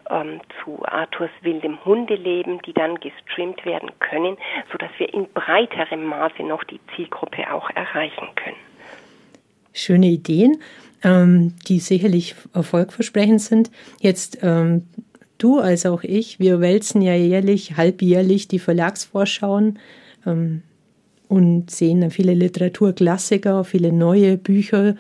ähm, 0.10 0.40
zu 0.64 0.84
Arthurs 0.86 1.32
wildem 1.42 1.84
Hundeleben, 1.86 2.62
die 2.64 2.74
dann 2.74 3.00
gestreamt 3.00 3.66
werden 3.66 3.92
können, 4.00 4.38
sodass 4.72 4.92
wir 4.98 5.14
in 5.14 5.32
breiterem 5.34 6.06
Maße 6.06 6.44
noch 6.44 6.64
die 6.64 6.80
Zielgruppe 6.96 7.52
auch 7.54 7.59
erreichen 7.76 8.28
können. 8.36 8.58
Schöne 9.74 10.08
Ideen, 10.08 10.58
ähm, 11.04 11.54
die 11.68 11.80
sicherlich 11.80 12.36
erfolgversprechend 12.54 13.42
sind. 13.42 13.72
Jetzt 14.02 14.40
ähm, 14.42 14.84
du 15.38 15.60
als 15.60 15.86
auch 15.86 16.04
ich, 16.04 16.40
wir 16.40 16.60
wälzen 16.60 17.02
ja 17.02 17.16
jährlich, 17.16 17.78
halbjährlich 17.78 18.48
die 18.48 18.60
Verlagsvorschauen 18.60 19.80
ähm, 20.26 20.62
und 21.28 21.72
sehen 21.72 22.02
da 22.02 22.10
viele 22.10 22.34
Literaturklassiker, 22.34 23.64
viele 23.64 23.92
neue 23.92 24.38
Bücher. 24.38 24.96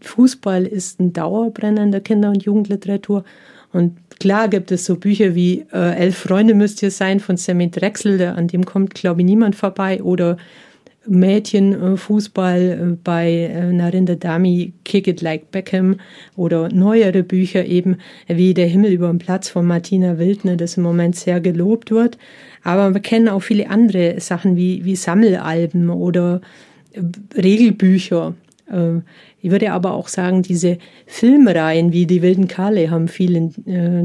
Fußball 0.00 0.66
ist 0.66 1.00
ein 1.00 1.12
Dauerbrenner 1.12 1.82
in 1.84 1.92
der 1.92 2.00
Kinder- 2.00 2.30
und 2.30 2.42
Jugendliteratur. 2.42 3.24
Und 3.72 3.96
klar 4.18 4.48
gibt 4.48 4.72
es 4.72 4.86
so 4.86 4.96
Bücher 4.96 5.34
wie 5.34 5.66
äh, 5.72 5.94
Elf 5.96 6.18
Freunde 6.18 6.54
müsst 6.54 6.82
ihr 6.82 6.90
sein 6.90 7.20
von 7.20 7.36
Sammy 7.36 7.70
Drechsel, 7.70 8.20
an 8.22 8.48
dem 8.48 8.64
kommt, 8.64 8.94
glaube 8.94 9.20
ich, 9.20 9.26
niemand 9.26 9.56
vorbei. 9.56 10.02
Oder 10.02 10.36
Mädchenfußball 11.08 12.60
äh, 12.60 12.96
bei 13.02 13.30
äh, 13.30 13.72
Narinda 13.72 14.14
Dami, 14.14 14.72
Kick 14.84 15.06
It 15.06 15.20
Like 15.20 15.50
Beckham 15.50 15.96
oder 16.36 16.68
neuere 16.68 17.22
Bücher 17.22 17.64
eben 17.64 17.96
wie 18.26 18.54
Der 18.54 18.66
Himmel 18.66 18.92
über 18.92 19.08
dem 19.08 19.18
Platz 19.18 19.48
von 19.48 19.66
Martina 19.66 20.18
Wildner, 20.18 20.56
das 20.56 20.76
im 20.76 20.82
Moment 20.82 21.16
sehr 21.16 21.40
gelobt 21.40 21.90
wird. 21.90 22.18
Aber 22.62 22.94
wir 22.94 23.00
kennen 23.00 23.28
auch 23.28 23.40
viele 23.40 23.70
andere 23.70 24.20
Sachen 24.20 24.56
wie, 24.56 24.84
wie 24.84 24.96
Sammelalben 24.96 25.90
oder 25.90 26.40
äh, 26.92 27.00
Regelbücher. 27.36 28.34
Ich 29.40 29.50
würde 29.50 29.72
aber 29.72 29.94
auch 29.94 30.08
sagen, 30.08 30.42
diese 30.42 30.76
Filmreihen 31.06 31.94
wie 31.94 32.04
Die 32.04 32.20
wilden 32.20 32.48
Karle 32.48 32.90
haben 32.90 33.08
viel 33.08 33.50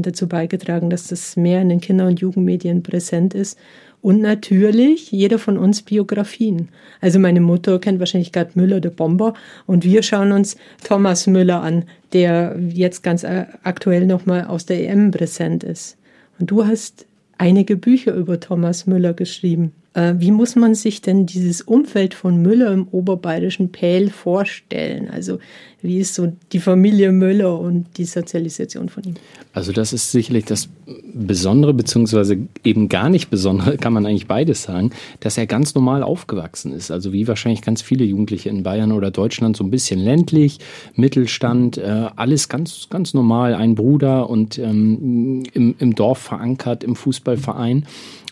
dazu 0.00 0.26
beigetragen, 0.26 0.88
dass 0.88 1.08
das 1.08 1.36
mehr 1.36 1.60
in 1.60 1.68
den 1.68 1.82
Kinder- 1.82 2.06
und 2.06 2.20
Jugendmedien 2.20 2.82
präsent 2.82 3.34
ist 3.34 3.58
und 4.04 4.20
natürlich 4.20 5.10
jeder 5.12 5.38
von 5.38 5.56
uns 5.56 5.80
Biografien. 5.80 6.68
Also 7.00 7.18
meine 7.18 7.40
Mutter 7.40 7.78
kennt 7.78 8.00
wahrscheinlich 8.00 8.32
Gerd 8.32 8.54
Müller, 8.54 8.80
der 8.80 8.90
Bomber, 8.90 9.32
und 9.64 9.82
wir 9.82 10.02
schauen 10.02 10.30
uns 10.32 10.58
Thomas 10.86 11.26
Müller 11.26 11.62
an, 11.62 11.84
der 12.12 12.54
jetzt 12.60 13.02
ganz 13.02 13.24
aktuell 13.24 14.04
nochmal 14.06 14.44
aus 14.44 14.66
der 14.66 14.86
EM 14.86 15.10
präsent 15.10 15.64
ist. 15.64 15.96
Und 16.38 16.50
du 16.50 16.66
hast 16.66 17.06
einige 17.38 17.78
Bücher 17.78 18.12
über 18.12 18.38
Thomas 18.38 18.86
Müller 18.86 19.14
geschrieben. 19.14 19.72
Äh, 19.94 20.14
wie 20.18 20.32
muss 20.32 20.56
man 20.56 20.74
sich 20.74 21.00
denn 21.00 21.24
dieses 21.24 21.62
Umfeld 21.62 22.14
von 22.14 22.42
Müller 22.42 22.72
im 22.72 22.88
oberbayerischen 22.90 23.70
Pähl 23.70 24.10
vorstellen? 24.10 25.08
Also 25.08 25.38
wie 25.82 25.98
ist 25.98 26.14
so 26.14 26.32
die 26.52 26.60
Familie 26.60 27.12
Müller 27.12 27.60
und 27.60 27.86
die 27.98 28.04
Sozialisation 28.04 28.88
von 28.88 29.04
ihm? 29.04 29.14
Also 29.52 29.70
das 29.70 29.92
ist 29.92 30.10
sicherlich 30.10 30.46
das 30.46 30.68
Besondere, 31.12 31.74
beziehungsweise 31.74 32.38
eben 32.64 32.88
gar 32.88 33.08
nicht 33.08 33.30
Besondere, 33.30 33.76
kann 33.78 33.92
man 33.92 34.04
eigentlich 34.04 34.26
beides 34.26 34.64
sagen, 34.64 34.90
dass 35.20 35.38
er 35.38 35.46
ganz 35.46 35.74
normal 35.74 36.02
aufgewachsen 36.02 36.72
ist. 36.72 36.90
Also 36.90 37.12
wie 37.12 37.28
wahrscheinlich 37.28 37.62
ganz 37.62 37.82
viele 37.82 38.04
Jugendliche 38.04 38.48
in 38.48 38.62
Bayern 38.62 38.92
oder 38.92 39.10
Deutschland, 39.10 39.56
so 39.56 39.62
ein 39.62 39.70
bisschen 39.70 40.00
ländlich, 40.00 40.58
Mittelstand, 40.96 41.78
äh, 41.78 42.08
alles 42.16 42.48
ganz, 42.48 42.88
ganz 42.90 43.14
normal. 43.14 43.54
Ein 43.54 43.74
Bruder 43.74 44.28
und 44.28 44.58
ähm, 44.58 45.44
im, 45.52 45.74
im 45.78 45.94
Dorf 45.94 46.18
verankert, 46.18 46.82
im 46.82 46.96
Fußballverein. 46.96 47.86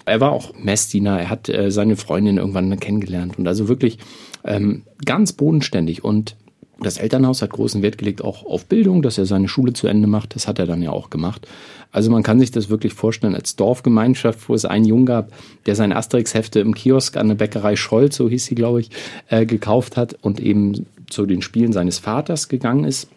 Er 0.04 0.21
war 0.21 0.32
auch 0.32 0.52
Messdiener, 0.59 1.18
er 1.21 1.30
hat 1.30 1.49
äh, 1.49 1.71
seine 1.71 1.97
Freundin 1.97 2.38
irgendwann 2.38 2.78
kennengelernt 2.80 3.38
und 3.38 3.47
also 3.47 3.68
wirklich 3.68 3.99
ähm, 4.44 4.82
ganz 5.04 5.32
bodenständig 5.32 6.04
und 6.04 6.37
das 6.80 6.99
Elternhaus 6.99 7.42
hat 7.42 7.50
großen 7.50 7.82
Wert 7.82 7.99
gelegt 7.99 8.25
auch 8.25 8.44
auf 8.44 8.66
Bildung, 8.66 9.02
dass 9.02 9.18
er 9.18 9.26
seine 9.26 9.49
Schule 9.49 9.73
zu 9.73 9.87
Ende 9.87 10.09
macht. 10.09 10.35
Das 10.35 10.49
hat 10.49 10.59
er 10.59 10.66
dann 10.66 10.82
ja 10.82 10.90
auch 10.90 11.11
gemacht. 11.11 11.47
Also 11.92 12.11
man 12.11 12.23
kann 12.23 12.40
sich 12.40 12.50
das 12.50 12.71
wirklich 12.71 12.94
vorstellen 12.94 13.35
als 13.35 13.56
Dorfgemeinschaft, 13.56 14.49
wo 14.49 14.54
es 14.54 14.64
einen 14.64 14.85
Jungen 14.85 15.06
gab, 15.06 15.30
der 15.66 15.76
seine 15.76 15.97
Asterix-Hefte 15.97 16.61
im 16.61 16.75
Kiosk 16.75 17.16
an 17.16 17.28
der 17.28 17.35
Bäckerei 17.35 17.76
Scholz, 17.76 18.16
so 18.16 18.28
hieß 18.28 18.47
sie, 18.47 18.54
glaube 18.54 18.80
ich, 18.80 18.90
äh, 19.28 19.47
gekauft 19.47 19.97
hat 19.97 20.16
und 20.23 20.40
eben 20.40 20.87
zu 21.09 21.26
den 21.26 21.42
Spielen 21.42 21.73
seines 21.73 21.99
Vaters 21.99 22.49
gegangen 22.49 22.85
ist, 22.85 23.09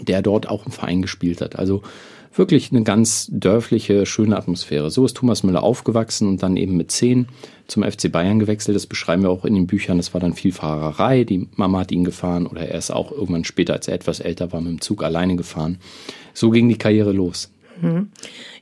der 0.00 0.22
dort 0.22 0.48
auch 0.48 0.66
im 0.66 0.72
Verein 0.72 1.02
gespielt 1.02 1.40
hat. 1.40 1.56
Also 1.56 1.82
wirklich 2.32 2.70
eine 2.70 2.82
ganz 2.82 3.28
dörfliche, 3.32 4.06
schöne 4.06 4.36
Atmosphäre. 4.36 4.90
So 4.90 5.04
ist 5.04 5.16
Thomas 5.16 5.42
Müller 5.42 5.62
aufgewachsen 5.62 6.28
und 6.28 6.42
dann 6.42 6.56
eben 6.56 6.76
mit 6.76 6.90
zehn 6.90 7.26
zum 7.66 7.82
FC 7.82 8.10
Bayern 8.10 8.38
gewechselt. 8.38 8.76
Das 8.76 8.86
beschreiben 8.86 9.22
wir 9.22 9.30
auch 9.30 9.44
in 9.44 9.54
den 9.54 9.66
Büchern. 9.66 9.96
Das 9.96 10.14
war 10.14 10.20
dann 10.20 10.34
viel 10.34 10.52
Fahrerei. 10.52 11.24
Die 11.24 11.48
Mama 11.56 11.80
hat 11.80 11.92
ihn 11.92 12.04
gefahren 12.04 12.46
oder 12.46 12.62
er 12.62 12.78
ist 12.78 12.90
auch 12.90 13.10
irgendwann 13.10 13.44
später, 13.44 13.72
als 13.72 13.88
er 13.88 13.94
etwas 13.94 14.20
älter 14.20 14.52
war, 14.52 14.60
mit 14.60 14.70
dem 14.70 14.80
Zug 14.80 15.02
alleine 15.02 15.36
gefahren. 15.36 15.78
So 16.32 16.50
ging 16.50 16.68
die 16.68 16.78
Karriere 16.78 17.12
los. 17.12 17.52
Mhm. 17.80 18.10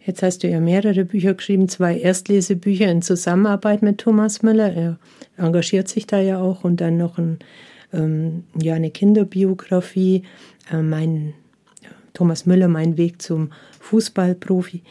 Jetzt 0.04 0.22
hast 0.22 0.42
du 0.42 0.48
ja 0.48 0.60
mehrere 0.60 1.04
Bücher 1.04 1.34
geschrieben, 1.34 1.68
zwei 1.68 1.98
Erstlesebücher 1.98 2.90
in 2.90 3.02
Zusammenarbeit 3.02 3.82
mit 3.82 3.98
Thomas 3.98 4.42
Müller. 4.42 4.72
Er 4.72 4.98
engagiert 5.36 5.88
sich 5.88 6.06
da 6.06 6.20
ja 6.20 6.38
auch 6.38 6.64
und 6.64 6.80
dann 6.80 6.96
noch 6.96 7.18
ein, 7.18 7.38
ähm, 7.92 8.44
ja, 8.58 8.74
eine 8.74 8.90
Kinderbiografie, 8.90 10.22
äh, 10.72 10.80
mein 10.80 11.34
Thomas 12.14 12.46
Müller, 12.46 12.68
mein 12.68 12.96
Weg 12.96 13.22
zum 13.22 13.52
Fußballprofi. 13.80 14.82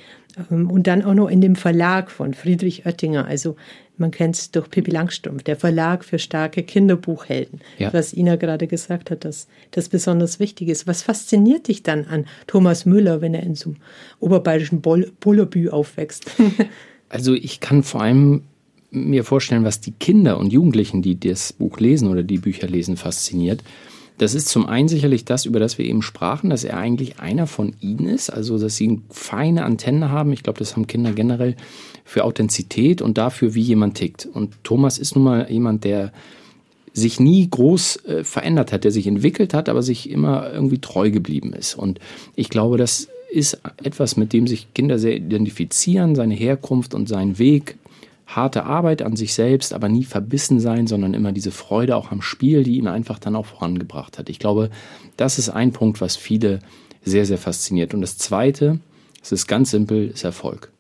Ähm, 0.52 0.70
und 0.70 0.88
dann 0.88 1.04
auch 1.04 1.14
noch 1.14 1.30
in 1.30 1.42
dem 1.42 1.56
Verlag 1.56 2.12
von 2.12 2.34
Friedrich 2.34 2.86
Oettinger. 2.86 3.26
Also 3.26 3.56
man 3.98 4.12
kennt 4.12 4.36
es 4.36 4.52
durch 4.52 4.70
Pippi 4.70 4.92
Langstrumpf, 4.92 5.44
der 5.44 5.56
Verlag 5.56 6.06
für 6.06 6.20
starke 6.20 6.64
Kinderbuchhelden. 6.64 7.62
Ja. 7.80 7.92
Was 7.94 8.14
Ina 8.14 8.36
gerade 8.36 8.68
gesagt 8.68 9.10
hat, 9.10 9.26
dass 9.26 9.48
das 9.72 9.90
besonders 9.90 10.40
wichtig 10.40 10.70
ist. 10.70 10.86
Was 10.86 11.02
fasziniert 11.02 11.68
dich 11.68 11.84
dann 11.84 12.06
an 12.06 12.26
Thomas 12.46 12.86
Müller, 12.86 13.22
wenn 13.22 13.34
er 13.34 13.44
in 13.44 13.56
so 13.56 13.72
einem 13.72 13.80
oberbayerischen 14.20 14.82
Bullerbü 14.82 15.70
aufwächst? 15.70 16.26
also 17.10 17.34
ich 17.34 17.60
kann 17.60 17.84
vor 17.84 18.02
allem 18.02 18.44
mir 18.92 19.24
vorstellen, 19.24 19.64
was 19.64 19.82
die 19.82 19.92
Kinder 19.92 20.38
und 20.38 20.54
Jugendlichen, 20.54 21.02
die 21.02 21.20
das 21.20 21.52
Buch 21.54 21.80
lesen 21.80 22.08
oder 22.08 22.24
die 22.24 22.38
Bücher 22.38 22.68
lesen, 22.68 22.98
fasziniert. 22.98 23.64
Das 24.18 24.34
ist 24.34 24.48
zum 24.48 24.66
einen 24.66 24.88
sicherlich 24.88 25.26
das, 25.26 25.46
über 25.46 25.60
das 25.60 25.78
wir 25.78 25.86
eben 25.86 26.02
sprachen, 26.02 26.50
dass 26.50 26.64
er 26.64 26.78
eigentlich 26.78 27.20
einer 27.20 27.46
von 27.46 27.74
ihnen 27.80 28.08
ist, 28.08 28.32
also 28.32 28.58
dass 28.58 28.76
sie 28.76 28.88
eine 28.88 29.02
feine 29.10 29.64
Antenne 29.64 30.10
haben. 30.10 30.34
Ich 30.34 30.42
glaube, 30.42 30.60
das 30.60 30.76
haben 30.76 30.88
Kinder 30.88 31.12
generell 31.14 31.56
für 32.04 32.24
Authentizität 32.24 33.02
und 33.02 33.18
dafür, 33.18 33.54
wie 33.54 33.62
jemand 33.62 33.96
tickt. 33.96 34.26
Und 34.26 34.56
Thomas 34.64 34.98
ist 34.98 35.16
nun 35.16 35.26
mal 35.26 35.52
jemand, 35.52 35.84
der 35.84 36.12
sich 36.94 37.20
nie 37.20 37.48
groß 37.48 38.06
äh, 38.06 38.24
verändert 38.24 38.74
hat, 38.74 38.84
der 38.84 38.92
sich 38.92 39.06
entwickelt 39.06 39.54
hat, 39.54 39.70
aber 39.70 39.84
sich 39.84 40.10
immer 40.10 40.52
irgendwie 40.52 40.80
treu 40.80 41.12
geblieben 41.12 41.54
ist. 41.54 41.76
Und 41.76 42.00
ich 42.36 42.50
glaube, 42.50 42.78
das 42.78 43.08
ist 43.30 43.60
etwas, 43.84 44.18
mit 44.18 44.34
dem 44.34 44.48
sich 44.48 44.74
Kinder 44.74 44.98
sehr 44.98 45.16
identifizieren, 45.16 46.16
seine 46.16 46.34
Herkunft 46.34 46.96
und 46.96 47.08
seinen 47.08 47.38
Weg 47.38 47.76
harte 48.28 48.66
Arbeit 48.66 49.02
an 49.02 49.16
sich 49.16 49.34
selbst, 49.34 49.74
aber 49.74 49.90
nie 49.90 50.04
verbissen 50.04 50.60
sein, 50.60 50.86
sondern 50.86 51.14
immer 51.14 51.32
diese 51.32 51.52
Freude 51.52 51.96
auch 51.96 52.12
am 52.12 52.22
Spiel, 52.22 52.64
die 52.64 52.78
ihn 52.78 52.88
einfach 52.88 53.20
dann 53.20 53.36
auch 53.36 53.46
vorangebracht 53.46 54.20
hat. 54.20 54.30
Ich 54.30 54.38
glaube, 54.38 54.70
das 55.16 55.40
ist 55.40 55.50
ein 55.50 55.72
Punkt, 55.72 56.02
was 56.02 56.18
viele 56.18 56.60
sehr, 57.04 57.26
sehr 57.26 57.38
fasziniert. 57.38 57.94
Und 57.94 58.02
das 58.02 58.18
Zweite, 58.18 58.80
es 59.24 59.32
ist 59.32 59.48
ganz 59.48 59.72
simpel, 59.72 60.10
ist 60.10 60.26
Erfolg. 60.26 60.72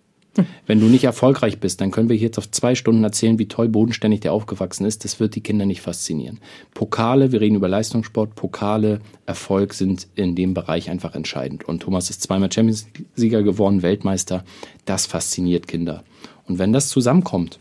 Wenn 0.65 0.79
du 0.79 0.87
nicht 0.87 1.03
erfolgreich 1.03 1.59
bist, 1.59 1.81
dann 1.81 1.91
können 1.91 2.09
wir 2.09 2.15
jetzt 2.15 2.37
auf 2.37 2.49
zwei 2.51 2.75
Stunden 2.75 3.03
erzählen, 3.03 3.39
wie 3.39 3.47
toll 3.47 3.69
bodenständig 3.69 4.21
der 4.21 4.33
aufgewachsen 4.33 4.85
ist. 4.85 5.03
Das 5.03 5.19
wird 5.19 5.35
die 5.35 5.41
Kinder 5.41 5.65
nicht 5.65 5.81
faszinieren. 5.81 6.39
Pokale, 6.73 7.31
wir 7.31 7.41
reden 7.41 7.55
über 7.55 7.67
Leistungssport, 7.67 8.35
Pokale, 8.35 8.99
Erfolg 9.25 9.73
sind 9.73 10.07
in 10.15 10.35
dem 10.35 10.53
Bereich 10.53 10.89
einfach 10.89 11.15
entscheidend. 11.15 11.67
Und 11.67 11.81
Thomas 11.81 12.09
ist 12.09 12.21
zweimal 12.21 12.51
Champions-Sieger 12.51 13.43
geworden, 13.43 13.81
Weltmeister. 13.81 14.43
Das 14.85 15.05
fasziniert 15.05 15.67
Kinder. 15.67 16.03
Und 16.45 16.59
wenn 16.59 16.73
das 16.73 16.89
zusammenkommt, 16.89 17.59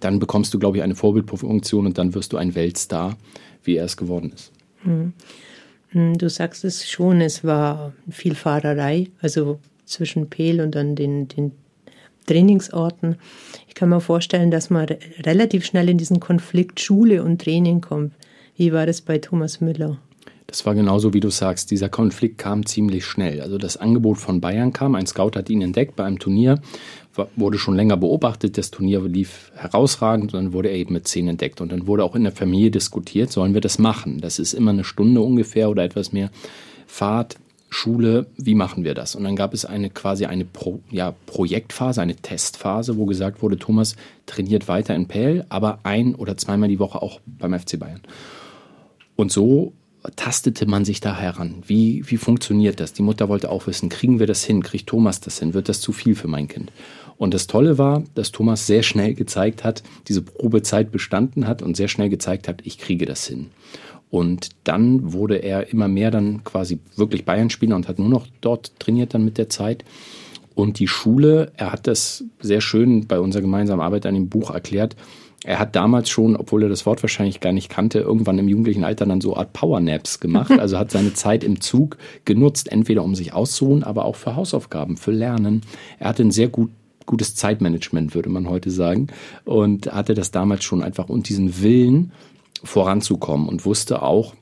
dann 0.00 0.18
bekommst 0.18 0.54
du, 0.54 0.58
glaube 0.58 0.78
ich, 0.78 0.82
eine 0.82 0.94
Vorbildfunktion 0.94 1.86
und 1.86 1.98
dann 1.98 2.14
wirst 2.14 2.32
du 2.32 2.36
ein 2.36 2.54
Weltstar, 2.54 3.16
wie 3.64 3.76
er 3.76 3.84
es 3.84 3.96
geworden 3.96 4.32
ist. 4.34 4.52
Hm. 4.82 5.12
hm. 5.90 6.18
Du 6.18 6.28
sagst 6.30 6.64
es 6.64 6.88
schon, 6.88 7.20
es 7.20 7.44
war 7.44 7.92
viel 8.10 8.34
Fahrerei, 8.34 9.08
also 9.20 9.58
zwischen 9.84 10.30
Peel 10.30 10.60
und 10.60 10.74
dann 10.74 10.94
den, 10.94 11.28
den 11.28 11.52
Trainingsorten. 12.30 13.16
Ich 13.66 13.74
kann 13.74 13.88
mir 13.88 14.00
vorstellen, 14.00 14.50
dass 14.50 14.70
man 14.70 14.86
relativ 15.24 15.64
schnell 15.64 15.88
in 15.88 15.98
diesen 15.98 16.20
Konflikt 16.20 16.78
Schule 16.78 17.24
und 17.24 17.42
Training 17.42 17.80
kommt. 17.80 18.12
Wie 18.56 18.72
war 18.72 18.86
das 18.86 19.00
bei 19.00 19.18
Thomas 19.18 19.60
Müller? 19.60 19.98
Das 20.46 20.66
war 20.66 20.74
genauso, 20.74 21.12
wie 21.14 21.20
du 21.20 21.30
sagst. 21.30 21.70
Dieser 21.70 21.88
Konflikt 21.88 22.38
kam 22.38 22.66
ziemlich 22.66 23.04
schnell. 23.04 23.40
Also 23.40 23.56
das 23.56 23.76
Angebot 23.76 24.18
von 24.18 24.40
Bayern 24.40 24.72
kam. 24.72 24.96
Ein 24.96 25.06
Scout 25.06 25.32
hat 25.36 25.48
ihn 25.48 25.62
entdeckt 25.62 25.96
bei 25.96 26.04
einem 26.04 26.18
Turnier, 26.18 26.60
wurde 27.36 27.58
schon 27.58 27.76
länger 27.76 27.96
beobachtet. 27.96 28.58
Das 28.58 28.70
Turnier 28.70 29.00
lief 29.02 29.52
herausragend 29.54 30.34
und 30.34 30.44
dann 30.44 30.52
wurde 30.52 30.70
er 30.70 30.76
eben 30.76 30.92
mit 30.92 31.08
zehn 31.08 31.28
entdeckt. 31.28 31.60
Und 31.60 31.72
dann 31.72 31.86
wurde 31.86 32.04
auch 32.04 32.14
in 32.16 32.24
der 32.24 32.32
Familie 32.32 32.70
diskutiert, 32.70 33.32
sollen 33.32 33.54
wir 33.54 33.60
das 33.60 33.78
machen? 33.78 34.20
Das 34.20 34.38
ist 34.38 34.52
immer 34.52 34.72
eine 34.72 34.84
Stunde 34.84 35.20
ungefähr 35.20 35.70
oder 35.70 35.84
etwas 35.84 36.12
mehr 36.12 36.30
Fahrt. 36.86 37.36
Schule, 37.70 38.26
wie 38.36 38.56
machen 38.56 38.84
wir 38.84 38.94
das? 38.94 39.14
Und 39.14 39.24
dann 39.24 39.36
gab 39.36 39.54
es 39.54 39.64
eine 39.64 39.90
quasi 39.90 40.26
eine 40.26 40.44
Pro, 40.44 40.80
ja, 40.90 41.14
Projektphase, 41.26 42.02
eine 42.02 42.16
Testphase, 42.16 42.96
wo 42.96 43.06
gesagt 43.06 43.42
wurde, 43.42 43.58
Thomas 43.58 43.96
trainiert 44.26 44.68
weiter 44.68 44.94
in 44.94 45.06
Pell, 45.06 45.46
aber 45.48 45.78
ein 45.84 46.16
oder 46.16 46.36
zweimal 46.36 46.68
die 46.68 46.80
Woche 46.80 47.00
auch 47.00 47.20
beim 47.26 47.58
FC 47.58 47.78
Bayern. 47.78 48.02
Und 49.14 49.30
so 49.30 49.72
tastete 50.16 50.66
man 50.66 50.84
sich 50.84 51.00
da 51.00 51.16
heran? 51.16 51.62
Wie, 51.66 52.02
wie 52.10 52.16
funktioniert 52.16 52.80
das? 52.80 52.92
Die 52.92 53.02
Mutter 53.02 53.28
wollte 53.28 53.50
auch 53.50 53.66
wissen, 53.66 53.88
kriegen 53.88 54.18
wir 54.18 54.26
das 54.26 54.42
hin? 54.44 54.62
Kriegt 54.62 54.88
Thomas 54.88 55.20
das 55.20 55.38
hin? 55.38 55.54
Wird 55.54 55.68
das 55.68 55.80
zu 55.80 55.92
viel 55.92 56.14
für 56.14 56.28
mein 56.28 56.48
Kind? 56.48 56.72
Und 57.18 57.34
das 57.34 57.46
Tolle 57.46 57.76
war, 57.76 58.02
dass 58.14 58.32
Thomas 58.32 58.66
sehr 58.66 58.82
schnell 58.82 59.12
gezeigt 59.14 59.62
hat, 59.62 59.82
diese 60.08 60.22
Probezeit 60.22 60.90
bestanden 60.90 61.46
hat 61.46 61.60
und 61.60 61.76
sehr 61.76 61.88
schnell 61.88 62.08
gezeigt 62.08 62.48
hat, 62.48 62.62
ich 62.64 62.78
kriege 62.78 63.04
das 63.04 63.26
hin. 63.26 63.50
Und 64.10 64.50
dann 64.64 65.12
wurde 65.12 65.36
er 65.36 65.72
immer 65.72 65.88
mehr 65.88 66.10
dann 66.10 66.42
quasi 66.44 66.80
wirklich 66.96 67.24
Bayern-Spieler 67.24 67.76
und 67.76 67.88
hat 67.88 67.98
nur 67.98 68.08
noch 68.08 68.26
dort 68.40 68.78
trainiert 68.80 69.14
dann 69.14 69.24
mit 69.24 69.38
der 69.38 69.48
Zeit. 69.48 69.84
Und 70.54 70.78
die 70.78 70.88
Schule, 70.88 71.52
er 71.56 71.72
hat 71.72 71.86
das 71.86 72.24
sehr 72.40 72.60
schön 72.60 73.06
bei 73.06 73.20
unserer 73.20 73.42
gemeinsamen 73.42 73.80
Arbeit 73.80 74.06
an 74.06 74.14
dem 74.14 74.28
Buch 74.28 74.50
erklärt, 74.50 74.96
er 75.44 75.58
hat 75.58 75.74
damals 75.74 76.10
schon, 76.10 76.36
obwohl 76.36 76.64
er 76.64 76.68
das 76.68 76.84
Wort 76.84 77.02
wahrscheinlich 77.02 77.40
gar 77.40 77.52
nicht 77.52 77.70
kannte, 77.70 78.00
irgendwann 78.00 78.38
im 78.38 78.48
jugendlichen 78.48 78.84
Alter 78.84 79.06
dann 79.06 79.22
so 79.22 79.36
Art 79.36 79.52
Powernaps 79.52 80.20
gemacht. 80.20 80.50
Also 80.60 80.78
hat 80.78 80.90
seine 80.90 81.14
Zeit 81.14 81.42
im 81.42 81.62
Zug 81.62 81.96
genutzt, 82.26 82.70
entweder 82.70 83.02
um 83.02 83.14
sich 83.14 83.32
auszuruhen, 83.32 83.82
aber 83.82 84.04
auch 84.04 84.16
für 84.16 84.36
Hausaufgaben, 84.36 84.98
für 84.98 85.12
Lernen. 85.12 85.62
Er 85.98 86.08
hatte 86.08 86.22
ein 86.22 86.30
sehr 86.30 86.48
gut, 86.48 86.70
gutes 87.06 87.34
Zeitmanagement, 87.34 88.14
würde 88.14 88.28
man 88.28 88.48
heute 88.48 88.70
sagen. 88.70 89.06
Und 89.46 89.90
hatte 89.90 90.12
das 90.12 90.30
damals 90.30 90.64
schon 90.64 90.82
einfach 90.82 91.08
und 91.08 91.30
diesen 91.30 91.62
Willen 91.62 92.12
voranzukommen 92.62 93.48
und 93.48 93.64
wusste 93.64 94.02
auch, 94.02 94.34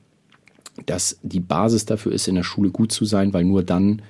dass 0.85 1.19
die 1.23 1.39
Basis 1.39 1.85
dafür 1.85 2.11
ist, 2.11 2.27
in 2.27 2.35
der 2.35 2.43
Schule 2.43 2.69
gut 2.69 2.91
zu 2.91 3.05
sein, 3.05 3.33
weil 3.33 3.43
nur 3.43 3.63
dann 3.63 4.01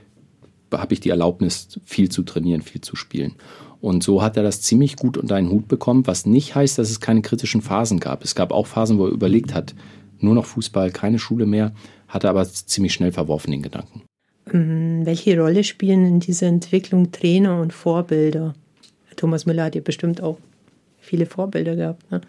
habe 0.72 0.94
ich 0.94 1.00
die 1.00 1.10
Erlaubnis, 1.10 1.80
viel 1.84 2.10
zu 2.10 2.24
trainieren, 2.24 2.62
viel 2.62 2.82
zu 2.82 2.96
spielen. 2.96 3.36
Und 3.82 4.04
so 4.04 4.22
hat 4.22 4.38
er 4.38 4.44
das 4.44 4.62
ziemlich 4.62 4.98
gut 4.98 5.18
unter 5.18 5.36
einen 5.36 5.50
Hut 5.50 5.68
bekommen, 5.68 6.06
was 6.06 6.26
nicht 6.26 6.54
heißt, 6.54 6.78
dass 6.78 6.90
es 6.90 7.00
keine 7.00 7.22
kritischen 7.22 7.62
Phasen 7.62 8.00
gab. 8.00 8.24
Es 8.24 8.36
gab 8.36 8.52
auch 8.52 8.68
Phasen, 8.68 9.00
wo 9.00 9.06
er 9.06 9.12
überlegt 9.12 9.54
hat, 9.54 9.74
nur 10.20 10.36
noch 10.36 10.46
Fußball, 10.46 10.92
keine 10.92 11.18
Schule 11.18 11.46
mehr, 11.46 11.74
hat 12.08 12.26
er 12.26 12.32
aber 12.32 12.46
ziemlich 12.46 12.94
schnell 12.94 13.12
verworfen 13.12 13.52
den 13.52 13.62
Gedanken. 13.62 14.02
Ähm, 14.52 15.06
welche 15.06 15.40
Rolle 15.40 15.64
spielen 15.64 16.06
in 16.06 16.20
dieser 16.20 16.48
Entwicklung 16.48 17.12
Trainer 17.12 17.62
und 17.62 17.72
Vorbilder? 17.72 18.54
Thomas 19.16 19.46
Müller 19.46 19.66
hat 19.66 19.76
ja 19.76 19.82
bestimmt 19.82 20.22
auch 20.22 20.38
viele 21.00 21.26
Vorbilder 21.26 21.76
gehabt. 21.76 22.12
Ne? 22.12 22.22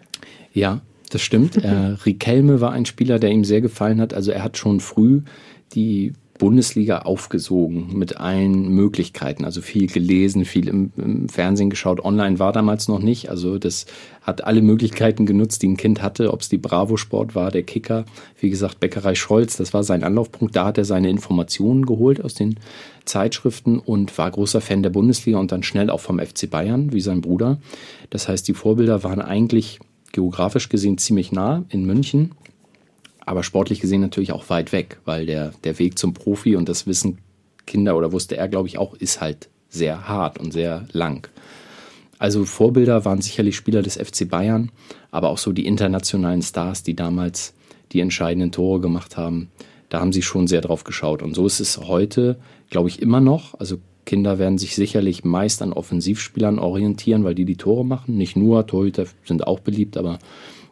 Ja, 0.53 0.81
das 1.11 1.21
stimmt. 1.21 1.57
äh, 1.57 1.69
Riquelme 2.05 2.61
war 2.61 2.71
ein 2.71 2.85
Spieler, 2.85 3.19
der 3.19 3.31
ihm 3.31 3.43
sehr 3.43 3.61
gefallen 3.61 4.01
hat. 4.01 4.13
Also 4.13 4.31
er 4.31 4.43
hat 4.43 4.57
schon 4.57 4.79
früh 4.79 5.21
die 5.73 6.13
Bundesliga 6.41 7.03
aufgesogen 7.03 7.89
mit 7.93 8.17
allen 8.17 8.69
Möglichkeiten. 8.69 9.45
Also 9.45 9.61
viel 9.61 9.85
gelesen, 9.85 10.43
viel 10.43 10.69
im, 10.69 10.91
im, 10.97 11.29
Fernsehen 11.29 11.69
geschaut. 11.69 12.03
Online 12.03 12.39
war 12.39 12.51
damals 12.51 12.87
noch 12.87 12.97
nicht. 12.97 13.29
Also 13.29 13.59
das 13.59 13.85
hat 14.23 14.43
alle 14.43 14.63
Möglichkeiten 14.63 15.27
genutzt, 15.27 15.61
die 15.61 15.67
ein 15.67 15.77
Kind 15.77 16.01
hatte. 16.01 16.33
Ob 16.33 16.41
es 16.41 16.49
die 16.49 16.57
Bravo 16.57 16.97
Sport 16.97 17.35
war, 17.35 17.51
der 17.51 17.61
Kicker, 17.61 18.05
wie 18.39 18.49
gesagt, 18.49 18.79
Bäckerei 18.79 19.13
Scholz, 19.13 19.57
das 19.57 19.75
war 19.75 19.83
sein 19.83 20.03
Anlaufpunkt. 20.03 20.55
Da 20.55 20.65
hat 20.65 20.79
er 20.79 20.85
seine 20.85 21.11
Informationen 21.11 21.85
geholt 21.85 22.23
aus 22.23 22.33
den 22.33 22.55
Zeitschriften 23.05 23.77
und 23.77 24.17
war 24.17 24.31
großer 24.31 24.61
Fan 24.61 24.81
der 24.81 24.89
Bundesliga 24.89 25.37
und 25.37 25.51
dann 25.51 25.61
schnell 25.61 25.91
auch 25.91 25.99
vom 25.99 26.17
FC 26.17 26.49
Bayern, 26.49 26.91
wie 26.91 27.01
sein 27.01 27.21
Bruder. 27.21 27.59
Das 28.09 28.27
heißt, 28.27 28.47
die 28.47 28.55
Vorbilder 28.55 29.03
waren 29.03 29.21
eigentlich 29.21 29.79
geografisch 30.11 30.69
gesehen 30.69 30.97
ziemlich 30.97 31.31
nah 31.31 31.63
in 31.69 31.85
München 31.85 32.31
aber 33.25 33.43
sportlich 33.43 33.79
gesehen 33.79 34.01
natürlich 34.01 34.31
auch 34.31 34.49
weit 34.49 34.71
weg, 34.71 34.99
weil 35.05 35.25
der, 35.25 35.53
der 35.63 35.79
Weg 35.79 35.97
zum 35.97 36.13
Profi 36.13 36.55
und 36.55 36.67
das 36.67 36.87
wissen 36.87 37.19
Kinder 37.65 37.95
oder 37.95 38.11
wusste 38.11 38.35
er, 38.35 38.47
glaube 38.47 38.67
ich, 38.67 38.77
auch, 38.77 38.93
ist 38.95 39.21
halt 39.21 39.49
sehr 39.69 40.07
hart 40.07 40.39
und 40.39 40.51
sehr 40.51 40.85
lang. 40.91 41.29
Also 42.17 42.45
Vorbilder 42.45 43.05
waren 43.05 43.21
sicherlich 43.21 43.55
Spieler 43.55 43.81
des 43.81 43.95
FC 43.95 44.27
Bayern, 44.27 44.71
aber 45.11 45.29
auch 45.29 45.37
so 45.37 45.53
die 45.53 45.65
internationalen 45.65 46.41
Stars, 46.41 46.83
die 46.83 46.95
damals 46.95 47.53
die 47.91 47.99
entscheidenden 47.99 48.51
Tore 48.51 48.79
gemacht 48.79 49.17
haben. 49.17 49.49
Da 49.89 49.99
haben 49.99 50.13
sie 50.13 50.21
schon 50.21 50.47
sehr 50.47 50.61
drauf 50.61 50.83
geschaut. 50.83 51.21
Und 51.21 51.35
so 51.35 51.45
ist 51.45 51.59
es 51.59 51.77
heute, 51.77 52.37
glaube 52.69 52.89
ich, 52.89 53.01
immer 53.01 53.19
noch. 53.21 53.59
Also 53.59 53.77
Kinder 54.11 54.39
werden 54.39 54.57
sich 54.57 54.75
sicherlich 54.75 55.23
meist 55.23 55.61
an 55.61 55.71
Offensivspielern 55.71 56.59
orientieren, 56.59 57.23
weil 57.23 57.33
die 57.33 57.45
die 57.45 57.55
Tore 57.55 57.85
machen. 57.85 58.17
Nicht 58.17 58.35
nur, 58.35 58.67
Torhüter 58.67 59.05
sind 59.23 59.47
auch 59.47 59.61
beliebt, 59.61 59.95
aber 59.95 60.19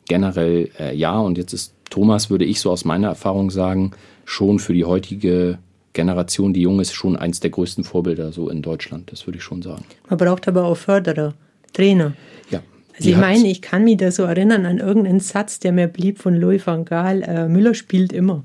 generell 0.10 0.70
äh, 0.78 0.94
ja. 0.94 1.18
Und 1.18 1.38
jetzt 1.38 1.54
ist 1.54 1.74
Thomas, 1.90 2.30
würde 2.30 2.44
ich 2.44 2.60
so 2.60 2.70
aus 2.70 2.84
meiner 2.84 3.08
Erfahrung 3.08 3.50
sagen, 3.50 3.92
schon 4.26 4.60
für 4.60 4.74
die 4.74 4.84
heutige 4.84 5.58
Generation, 5.94 6.52
die 6.52 6.64
jung 6.64 6.82
ist, 6.82 6.92
schon 6.92 7.16
eins 7.16 7.40
der 7.40 7.52
größten 7.52 7.86
Vorbilder 7.86 8.34
so 8.34 8.50
in 8.50 8.62
Deutschland. 8.62 9.10
Das 9.10 9.26
würde 9.26 9.38
ich 9.38 9.44
schon 9.46 9.62
sagen. 9.62 9.86
Man 10.10 10.18
braucht 10.18 10.50
aber 10.50 10.66
auch 10.66 10.76
Förderer, 10.76 11.34
Trainer. 11.72 12.16
Ja. 12.52 12.62
Also 12.98 13.10
ich 13.10 13.16
meine, 13.16 13.48
ich 13.48 13.62
kann 13.62 13.86
mich 13.86 13.96
da 13.96 14.12
so 14.12 14.24
erinnern 14.24 14.66
an 14.66 14.80
irgendeinen 14.80 15.22
Satz, 15.22 15.60
der 15.60 15.72
mir 15.72 15.88
blieb 15.88 16.20
von 16.20 16.36
Louis 16.36 16.68
van 16.68 16.84
Gaal. 16.84 17.22
Äh, 17.22 17.48
Müller 17.48 17.74
spielt 17.74 18.12
immer. 18.12 18.44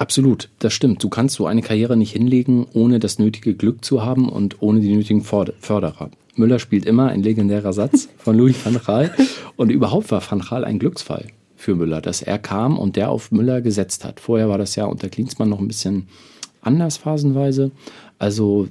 Absolut. 0.00 0.48
Das 0.60 0.72
stimmt. 0.72 1.04
Du 1.04 1.10
kannst 1.10 1.36
so 1.36 1.46
eine 1.46 1.60
Karriere 1.60 1.94
nicht 1.94 2.12
hinlegen, 2.12 2.66
ohne 2.72 2.98
das 3.00 3.18
nötige 3.18 3.54
Glück 3.54 3.84
zu 3.84 4.02
haben 4.02 4.30
und 4.30 4.62
ohne 4.62 4.80
die 4.80 4.94
nötigen 4.94 5.22
Förderer. 5.22 6.10
Müller 6.36 6.58
spielt 6.58 6.86
immer, 6.86 7.08
ein 7.08 7.22
legendärer 7.22 7.74
Satz 7.74 8.08
von 8.16 8.34
Louis 8.34 8.56
van 8.64 8.80
Gaal. 8.82 9.14
Und 9.56 9.68
überhaupt 9.68 10.10
war 10.10 10.22
van 10.26 10.40
Gaal 10.40 10.64
ein 10.64 10.78
Glücksfall 10.78 11.26
für 11.54 11.74
Müller, 11.74 12.00
dass 12.00 12.22
er 12.22 12.38
kam 12.38 12.78
und 12.78 12.96
der 12.96 13.10
auf 13.10 13.30
Müller 13.30 13.60
gesetzt 13.60 14.06
hat. 14.06 14.20
Vorher 14.20 14.48
war 14.48 14.56
das 14.56 14.74
ja 14.74 14.86
unter 14.86 15.10
Klinsmann 15.10 15.50
noch 15.50 15.60
ein 15.60 15.68
bisschen 15.68 16.08
anders 16.62 16.96
phasenweise. 16.96 17.70
Also 18.18 18.68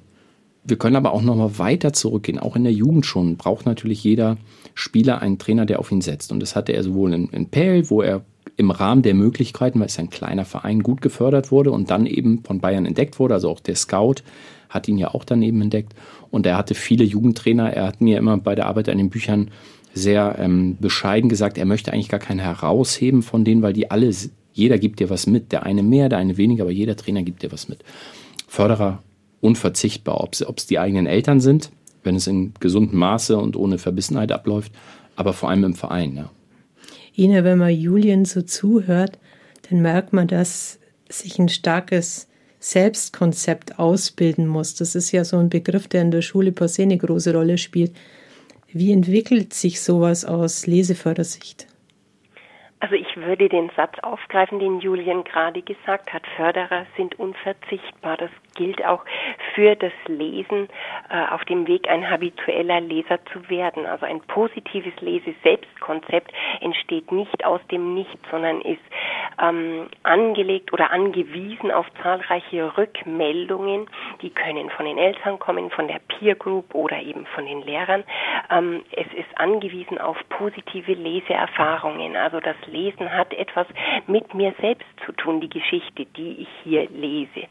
wir 0.63 0.77
können 0.77 0.95
aber 0.95 1.13
auch 1.13 1.21
noch 1.21 1.35
mal 1.35 1.59
weiter 1.59 1.93
zurückgehen. 1.93 2.39
Auch 2.39 2.55
in 2.55 2.63
der 2.63 2.73
Jugend 2.73 3.05
schon 3.05 3.37
braucht 3.37 3.67
natürlich 3.67 4.03
jeder 4.03 4.37
Spieler 4.73 5.21
einen 5.21 5.37
Trainer, 5.37 5.67
der 5.67 5.77
auf 5.77 5.91
ihn 5.91 6.01
setzt. 6.01 6.31
Und 6.31 6.39
das 6.39 6.55
hatte 6.55 6.73
er 6.73 6.81
sowohl 6.81 7.13
in, 7.13 7.29
in 7.29 7.49
Pell, 7.49 7.87
wo 7.91 8.01
er 8.01 8.23
im 8.57 8.71
Rahmen 8.71 9.01
der 9.01 9.13
Möglichkeiten, 9.13 9.79
weil 9.79 9.87
es 9.87 9.99
ein 9.99 10.09
kleiner 10.09 10.45
Verein, 10.45 10.83
gut 10.83 11.01
gefördert 11.01 11.51
wurde 11.51 11.71
und 11.71 11.89
dann 11.89 12.05
eben 12.05 12.43
von 12.43 12.59
Bayern 12.59 12.85
entdeckt 12.85 13.19
wurde. 13.19 13.35
Also 13.35 13.49
auch 13.49 13.59
der 13.59 13.75
Scout 13.75 14.23
hat 14.69 14.87
ihn 14.87 14.97
ja 14.97 15.13
auch 15.13 15.23
daneben 15.23 15.61
entdeckt. 15.61 15.93
Und 16.31 16.45
er 16.45 16.57
hatte 16.57 16.75
viele 16.75 17.03
Jugendtrainer. 17.03 17.73
Er 17.73 17.87
hat 17.87 18.01
mir 18.01 18.17
immer 18.17 18.37
bei 18.37 18.55
der 18.55 18.67
Arbeit 18.67 18.89
an 18.89 18.97
den 18.97 19.09
Büchern 19.09 19.49
sehr 19.93 20.37
ähm, 20.39 20.77
bescheiden 20.79 21.29
gesagt, 21.29 21.57
er 21.57 21.65
möchte 21.65 21.91
eigentlich 21.91 22.09
gar 22.09 22.19
keinen 22.19 22.39
herausheben 22.39 23.23
von 23.23 23.43
denen, 23.43 23.61
weil 23.61 23.73
die 23.73 23.89
alle, 23.89 24.11
jeder 24.53 24.77
gibt 24.77 24.99
dir 24.99 25.09
was 25.09 25.25
mit. 25.25 25.51
Der 25.51 25.63
eine 25.63 25.83
mehr, 25.83 26.09
der 26.09 26.19
eine 26.19 26.37
weniger, 26.37 26.63
aber 26.63 26.71
jeder 26.71 26.95
Trainer 26.95 27.23
gibt 27.23 27.41
dir 27.41 27.51
was 27.51 27.67
mit. 27.67 27.83
Förderer 28.47 29.01
unverzichtbar, 29.41 30.21
ob 30.21 30.33
es 30.33 30.67
die 30.67 30.79
eigenen 30.79 31.07
Eltern 31.07 31.39
sind, 31.39 31.71
wenn 32.03 32.15
es 32.15 32.27
in 32.27 32.53
gesundem 32.59 32.99
Maße 32.99 33.37
und 33.37 33.55
ohne 33.55 33.77
Verbissenheit 33.77 34.31
abläuft, 34.31 34.71
aber 35.15 35.33
vor 35.33 35.49
allem 35.49 35.63
im 35.63 35.75
Verein. 35.75 36.15
Ja. 36.15 36.29
Ina, 37.19 37.43
wenn 37.43 37.57
man 37.57 37.71
Julien 37.71 38.23
so 38.23 38.41
zuhört, 38.41 39.19
dann 39.69 39.81
merkt 39.81 40.13
man, 40.13 40.27
dass 40.27 40.79
sich 41.09 41.37
ein 41.37 41.49
starkes 41.49 42.27
Selbstkonzept 42.61 43.77
ausbilden 43.77 44.47
muss. 44.47 44.75
Das 44.75 44.95
ist 44.95 45.11
ja 45.11 45.25
so 45.25 45.37
ein 45.37 45.49
Begriff, 45.49 45.89
der 45.89 46.01
in 46.01 46.11
der 46.11 46.21
Schule 46.21 46.53
per 46.53 46.69
se 46.69 46.83
eine 46.83 46.97
große 46.97 47.33
Rolle 47.33 47.57
spielt. 47.57 47.91
Wie 48.71 48.93
entwickelt 48.93 49.53
sich 49.53 49.81
sowas 49.81 50.23
aus 50.23 50.65
Lesefördersicht? 50.65 51.67
Also 52.81 52.95
ich 52.95 53.17
würde 53.17 53.49
den 53.49 53.69
Satz 53.75 53.99
aufgreifen, 53.99 54.59
den 54.59 54.79
Julian 54.79 55.25
gerade 55.25 55.61
gesagt 55.61 56.13
hat. 56.13 56.25
Förderer 56.37 56.85
sind 56.95 57.19
unverzichtbar. 57.19 58.15
Das 58.15 58.29
gilt 58.55 58.85
auch 58.85 59.03
für 59.53 59.75
das 59.75 59.91
Lesen 60.07 60.69
äh, 61.09 61.33
auf 61.33 61.43
dem 61.45 61.67
Weg, 61.67 61.89
ein 61.89 62.09
habitueller 62.09 62.79
Leser 62.79 63.19
zu 63.33 63.49
werden. 63.49 63.85
Also 63.85 64.05
ein 64.05 64.21
positives 64.21 64.93
Lese-Selbstkonzept 65.01 66.31
entsteht 66.61 67.11
nicht 67.11 67.45
aus 67.45 67.59
dem 67.69 67.93
Nichts, 67.95 68.21
sondern 68.31 68.61
ist 68.61 68.81
ähm, 69.41 69.87
angelegt 70.03 70.71
oder 70.71 70.91
angewiesen 70.91 71.71
auf 71.71 71.85
zahlreiche 72.01 72.77
Rückmeldungen, 72.77 73.87
Die 74.21 74.29
können 74.29 74.69
von 74.69 74.85
den 74.85 74.97
Eltern 74.97 75.39
kommen, 75.39 75.69
von 75.69 75.87
der 75.87 75.99
Peer 76.07 76.35
Group 76.35 76.73
oder 76.73 77.01
eben 77.01 77.25
von 77.27 77.45
den 77.45 77.61
Lehrern. 77.61 78.03
Ähm, 78.49 78.83
es 78.91 79.07
ist 79.13 79.37
angewiesen 79.37 79.97
auf 79.97 80.17
positive 80.29 80.93
Leseerfahrungen. 80.93 82.15
Also 82.15 82.39
das 82.39 82.55
Lesen 82.69 83.11
hat 83.11 83.33
etwas 83.33 83.67
mit 84.07 84.33
mir 84.33 84.53
selbst 84.61 84.87
zu 85.05 85.11
tun, 85.13 85.41
die 85.41 85.49
Geschichte, 85.49 86.05
die 86.05 86.41
ich 86.41 86.49
hier 86.63 86.89
lese. 86.89 87.47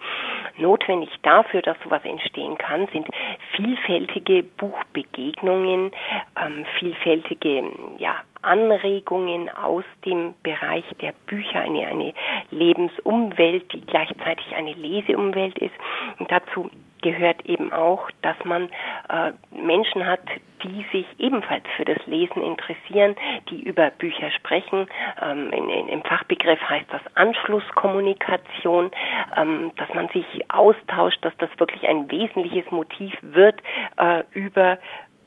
Notwendig 0.56 1.10
dafür, 1.22 1.62
dass 1.62 1.76
sowas 1.84 2.04
entstehen 2.04 2.56
kann, 2.58 2.88
sind 2.92 3.06
vielfältige 3.54 4.42
Buchbegegnungen, 4.42 5.92
ähm, 6.40 6.64
vielfältige 6.78 7.64
ja, 7.98 8.16
Anregungen 8.42 9.48
aus 9.50 9.84
dem 10.04 10.34
Bereich 10.42 10.84
der 11.00 11.12
Bücher, 11.26 11.60
eine, 11.60 11.86
eine 11.86 12.14
Lebensumwelt, 12.50 13.72
die 13.72 13.80
gleichzeitig 13.80 14.54
eine 14.54 14.72
Leseumwelt 14.74 15.58
ist. 15.58 15.74
Und 16.18 16.30
dazu 16.30 16.70
gehört 17.02 17.44
eben 17.46 17.72
auch, 17.72 18.10
dass 18.22 18.36
man 18.44 18.68
äh, 19.08 19.32
Menschen 19.50 20.06
hat, 20.06 20.20
die 20.62 20.84
sich 20.92 21.06
ebenfalls 21.18 21.64
für 21.76 21.84
das 21.84 21.98
Lesen 22.06 22.42
interessieren, 22.42 23.16
die 23.50 23.62
über 23.62 23.90
Bücher 23.90 24.30
sprechen. 24.30 24.86
Ähm, 25.22 25.50
in, 25.52 25.68
in, 25.68 25.88
Im 25.88 26.02
Fachbegriff 26.02 26.60
heißt 26.60 26.86
das 26.90 27.02
Anschlusskommunikation, 27.14 28.90
ähm, 29.36 29.72
dass 29.76 29.92
man 29.94 30.08
sich 30.08 30.26
austauscht, 30.50 31.24
dass 31.24 31.36
das 31.38 31.50
wirklich 31.58 31.86
ein 31.88 32.10
wesentliches 32.10 32.70
Motiv 32.70 33.14
wird, 33.22 33.60
äh, 33.96 34.24
über 34.32 34.78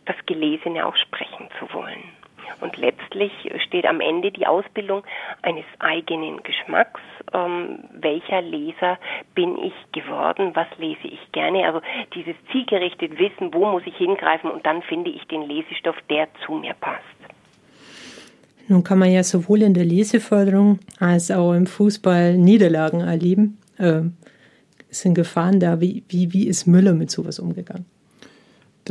das 0.05 0.15
Gelesene 0.25 0.85
auch 0.85 0.95
sprechen 0.95 1.49
zu 1.59 1.73
wollen. 1.73 2.20
Und 2.59 2.77
letztlich 2.77 3.31
steht 3.65 3.85
am 3.85 4.01
Ende 4.01 4.31
die 4.31 4.45
Ausbildung 4.45 5.03
eines 5.41 5.65
eigenen 5.79 6.43
Geschmacks. 6.43 7.01
Ähm, 7.33 7.79
welcher 7.93 8.41
Leser 8.41 8.97
bin 9.35 9.57
ich 9.57 9.73
geworden? 9.91 10.51
Was 10.53 10.67
lese 10.77 11.07
ich 11.07 11.31
gerne? 11.31 11.65
Also 11.65 11.81
dieses 12.13 12.35
zielgerichtet 12.51 13.17
Wissen, 13.17 13.53
wo 13.53 13.65
muss 13.65 13.83
ich 13.85 13.95
hingreifen 13.95 14.51
und 14.51 14.65
dann 14.65 14.81
finde 14.81 15.11
ich 15.11 15.25
den 15.27 15.43
Lesestoff, 15.43 15.95
der 16.09 16.27
zu 16.45 16.53
mir 16.53 16.73
passt. 16.73 17.01
Nun 18.67 18.83
kann 18.83 18.99
man 18.99 19.11
ja 19.11 19.23
sowohl 19.23 19.63
in 19.63 19.73
der 19.73 19.85
Leseförderung 19.85 20.79
als 20.99 21.31
auch 21.31 21.53
im 21.53 21.67
Fußball 21.67 22.37
Niederlagen 22.37 23.01
erleben. 23.01 23.57
Äh, 23.77 24.03
sind 24.89 25.15
Gefahren 25.15 25.59
da? 25.59 25.81
Wie, 25.81 26.03
wie, 26.09 26.31
wie 26.33 26.47
ist 26.47 26.67
Müller 26.67 26.93
mit 26.93 27.11
sowas 27.11 27.39
umgegangen? 27.39 27.85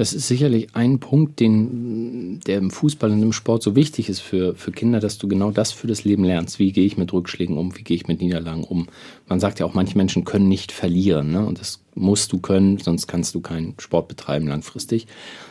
Das 0.01 0.15
ist 0.15 0.29
sicherlich 0.29 0.69
ein 0.73 0.99
Punkt, 0.99 1.41
den, 1.41 2.41
der 2.47 2.57
im 2.57 2.71
Fußball 2.71 3.11
und 3.11 3.23
im 3.23 3.35
Sport 3.35 3.63
so 3.63 3.77
wichtig 3.77 4.09
ist 4.09 4.21
für, 4.21 4.55
für 4.55 4.73
Kinder, 4.73 4.99
dass 4.99 5.19
du 5.19 5.29
genau 5.29 5.51
das 5.51 5.73
für 5.73 5.89
das 5.89 6.05
Leben 6.05 6.25
lernst. 6.25 6.59
Wie 6.59 6.73
gehe 6.73 6.87
ich 6.87 6.97
mit 6.97 7.13
Rückschlägen 7.13 7.59
um? 7.59 7.77
Wie 7.77 7.83
gehe 7.83 7.97
ich 7.99 8.09
mit 8.09 8.23
Niederlagen 8.23 8.65
um? 8.65 8.89
Man 9.29 9.41
sagt 9.41 9.61
ja 9.61 9.67
auch, 9.67 9.75
manche 9.75 9.99
Menschen 9.99 10.25
können 10.25 10.49
nicht 10.49 10.73
verlieren. 10.73 11.33
Ne? 11.33 11.45
Und 11.45 11.61
das 11.61 11.83
musst 11.95 12.33
du 12.33 12.39
können, 12.39 12.79
sonst 12.79 13.09
kannst 13.09 13.35
du 13.35 13.43
keinen 13.43 13.75
Sport 13.77 14.09
betreiben 14.09 14.47
langfristig. 14.47 15.07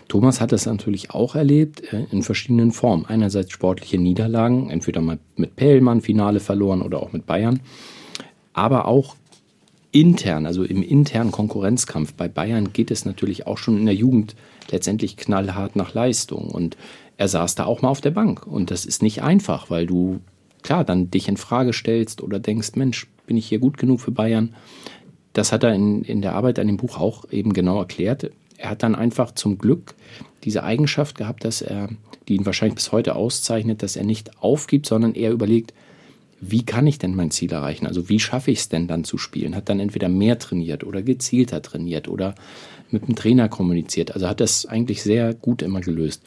Thomas 0.08 0.42
hat 0.42 0.52
das 0.52 0.66
natürlich 0.66 1.12
auch 1.12 1.36
erlebt 1.36 1.84
äh, 1.94 2.08
in 2.10 2.24
verschiedenen 2.24 2.72
Formen. 2.72 3.06
Einerseits 3.06 3.52
sportliche 3.52 4.00
Niederlagen, 4.00 4.72
entweder 4.72 5.00
mal 5.00 5.20
mit 5.36 5.58
Pellmann 5.58 6.02
Finale 6.02 6.40
verloren 6.40 6.82
oder 6.82 7.04
auch 7.04 7.12
mit 7.14 7.28
Bayern. 7.28 7.60
Aber 8.54 8.88
auch 8.88 9.16
intern, 9.92 10.46
also 10.46 10.64
im 10.64 10.84
internen 10.84 11.32
Konkurrenzkampf 11.32 12.14
bei 12.14 12.28
Bayern 12.28 12.74
geht 12.74 12.92
es 12.92 13.06
natürlich 13.06 13.48
auch 13.48 13.58
schon 13.58 13.78
in 13.78 13.86
der 13.86 13.96
Jugend 13.96 14.36
letztendlich 14.70 15.18
knallhart 15.18 15.76
nach 15.76 15.94
Leistung. 15.94 16.50
Und 16.50 16.78
er 17.18 17.28
saß 17.28 17.56
da 17.56 17.66
auch 17.66 17.82
mal 17.82 17.90
auf 17.90 18.02
der 18.02 18.12
Bank. 18.12 18.46
Und 18.46 18.72
das 18.72 18.86
ist 18.86 19.02
nicht 19.02 19.24
einfach, 19.24 19.70
weil 19.70 19.88
du, 19.88 20.20
klar, 20.62 20.84
dann 20.84 21.10
dich 21.10 21.28
in 21.28 21.38
Frage 21.38 21.74
stellst 21.74 22.22
oder 22.22 22.40
denkst, 22.40 22.76
Mensch, 22.76 23.08
bin 23.26 23.38
ich 23.38 23.48
hier 23.48 23.60
gut 23.60 23.78
genug 23.78 24.02
für 24.02 24.12
Bayern? 24.12 24.56
Das 25.34 25.52
hat 25.52 25.64
er 25.64 25.74
in, 25.74 26.04
in 26.04 26.22
der 26.22 26.36
Arbeit 26.36 26.60
an 26.60 26.68
dem 26.68 26.78
Buch 26.78 27.00
auch 27.00 27.30
eben 27.32 27.54
genau 27.54 27.80
erklärt. 27.80 28.32
Er 28.58 28.70
hat 28.70 28.84
dann 28.84 28.96
einfach 28.96 29.32
zum 29.32 29.58
Glück 29.58 29.96
diese 30.44 30.64
Eigenschaft 30.64 31.18
gehabt, 31.18 31.46
dass 31.46 31.62
er, 31.62 31.90
die 32.28 32.36
ihn 32.36 32.46
wahrscheinlich 32.46 32.76
bis 32.76 32.92
heute 32.92 33.16
auszeichnet, 33.16 33.82
dass 33.82 33.96
er 33.96 34.04
nicht 34.04 34.42
aufgibt, 34.42 34.86
sondern 34.86 35.16
er 35.16 35.32
überlegt, 35.32 35.74
wie 36.42 36.64
kann 36.64 36.88
ich 36.88 36.98
denn 37.00 37.16
mein 37.16 37.32
Ziel 37.32 37.52
erreichen? 37.52 37.86
Also 37.86 38.10
wie 38.10 38.20
schaffe 38.20 38.52
ich 38.52 38.60
es 38.60 38.70
denn 38.70 38.88
dann 38.88 39.04
zu 39.04 39.18
spielen? 39.18 39.56
Hat 39.56 39.70
dann 39.70 39.80
entweder 39.80 40.10
mehr 40.10 40.40
trainiert 40.40 40.84
oder 40.84 41.02
gezielter 41.02 41.62
trainiert 41.62 42.08
oder 42.08 42.36
mit 42.92 43.08
dem 43.08 43.16
Trainer 43.16 43.50
kommuniziert. 43.50 44.14
Also 44.14 44.28
hat 44.28 44.40
das 44.40 44.66
eigentlich 44.66 45.04
sehr 45.04 45.34
gut 45.34 45.62
immer 45.62 45.82
gelöst. 45.82 46.24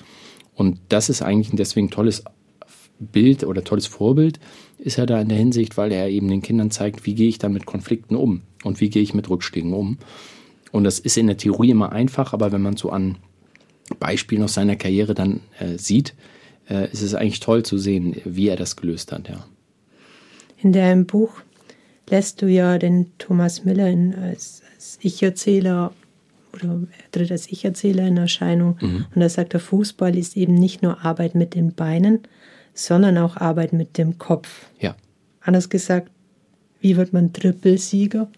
Und 0.54 0.78
das 0.88 1.08
ist 1.08 1.22
eigentlich 1.22 1.52
ein 1.52 1.56
deswegen 1.56 1.90
tolles 1.90 2.24
Bild 2.98 3.44
oder 3.44 3.64
tolles 3.64 3.86
Vorbild 3.86 4.38
ist 4.78 4.98
er 4.98 5.06
da 5.06 5.20
in 5.20 5.28
der 5.28 5.38
Hinsicht, 5.38 5.76
weil 5.76 5.92
er 5.92 6.08
eben 6.08 6.28
den 6.28 6.42
Kindern 6.42 6.70
zeigt, 6.70 7.06
wie 7.06 7.14
gehe 7.14 7.28
ich 7.28 7.38
dann 7.38 7.52
mit 7.52 7.66
Konflikten 7.66 8.16
um 8.16 8.42
und 8.64 8.80
wie 8.80 8.90
gehe 8.90 9.02
ich 9.02 9.14
mit 9.14 9.30
Rückschlägen 9.30 9.72
um. 9.72 9.98
Und 10.72 10.84
das 10.84 10.98
ist 10.98 11.16
in 11.16 11.26
der 11.26 11.36
Theorie 11.36 11.70
immer 11.70 11.92
einfach, 11.92 12.32
aber 12.32 12.52
wenn 12.52 12.62
man 12.62 12.76
so 12.76 12.90
an 12.90 13.18
Beispielen 13.98 14.42
aus 14.42 14.54
seiner 14.54 14.76
Karriere 14.76 15.14
dann 15.14 15.40
äh, 15.58 15.78
sieht, 15.78 16.14
äh, 16.68 16.90
ist 16.90 17.02
es 17.02 17.14
eigentlich 17.14 17.40
toll 17.40 17.62
zu 17.62 17.78
sehen, 17.78 18.16
wie 18.24 18.48
er 18.48 18.56
das 18.56 18.76
gelöst 18.76 19.12
hat, 19.12 19.28
ja. 19.28 19.44
In 20.62 20.72
deinem 20.72 21.06
Buch 21.06 21.40
lässt 22.08 22.40
du 22.40 22.46
ja 22.46 22.78
den 22.78 23.06
Thomas 23.18 23.64
Miller 23.64 23.88
in, 23.88 24.14
als, 24.14 24.62
als 24.74 24.98
Ich-Erzähler 25.02 25.92
oder 26.52 26.68
er 26.68 27.10
tritt 27.10 27.32
als 27.32 27.50
Ich-Erzähler 27.50 28.06
in 28.06 28.16
Erscheinung. 28.16 28.76
Mhm. 28.80 29.06
Und 29.14 29.20
da 29.20 29.28
sagt 29.28 29.54
der 29.54 29.60
Fußball 29.60 30.16
ist 30.16 30.36
eben 30.36 30.54
nicht 30.54 30.82
nur 30.82 31.04
Arbeit 31.04 31.34
mit 31.34 31.54
den 31.54 31.74
Beinen, 31.74 32.20
sondern 32.74 33.18
auch 33.18 33.36
Arbeit 33.36 33.72
mit 33.72 33.98
dem 33.98 34.18
Kopf. 34.18 34.66
Ja. 34.78 34.94
Anders 35.40 35.68
gesagt, 35.68 36.10
wie 36.80 36.96
wird 36.96 37.12
man 37.12 37.32
Trippelsieger? 37.32 38.28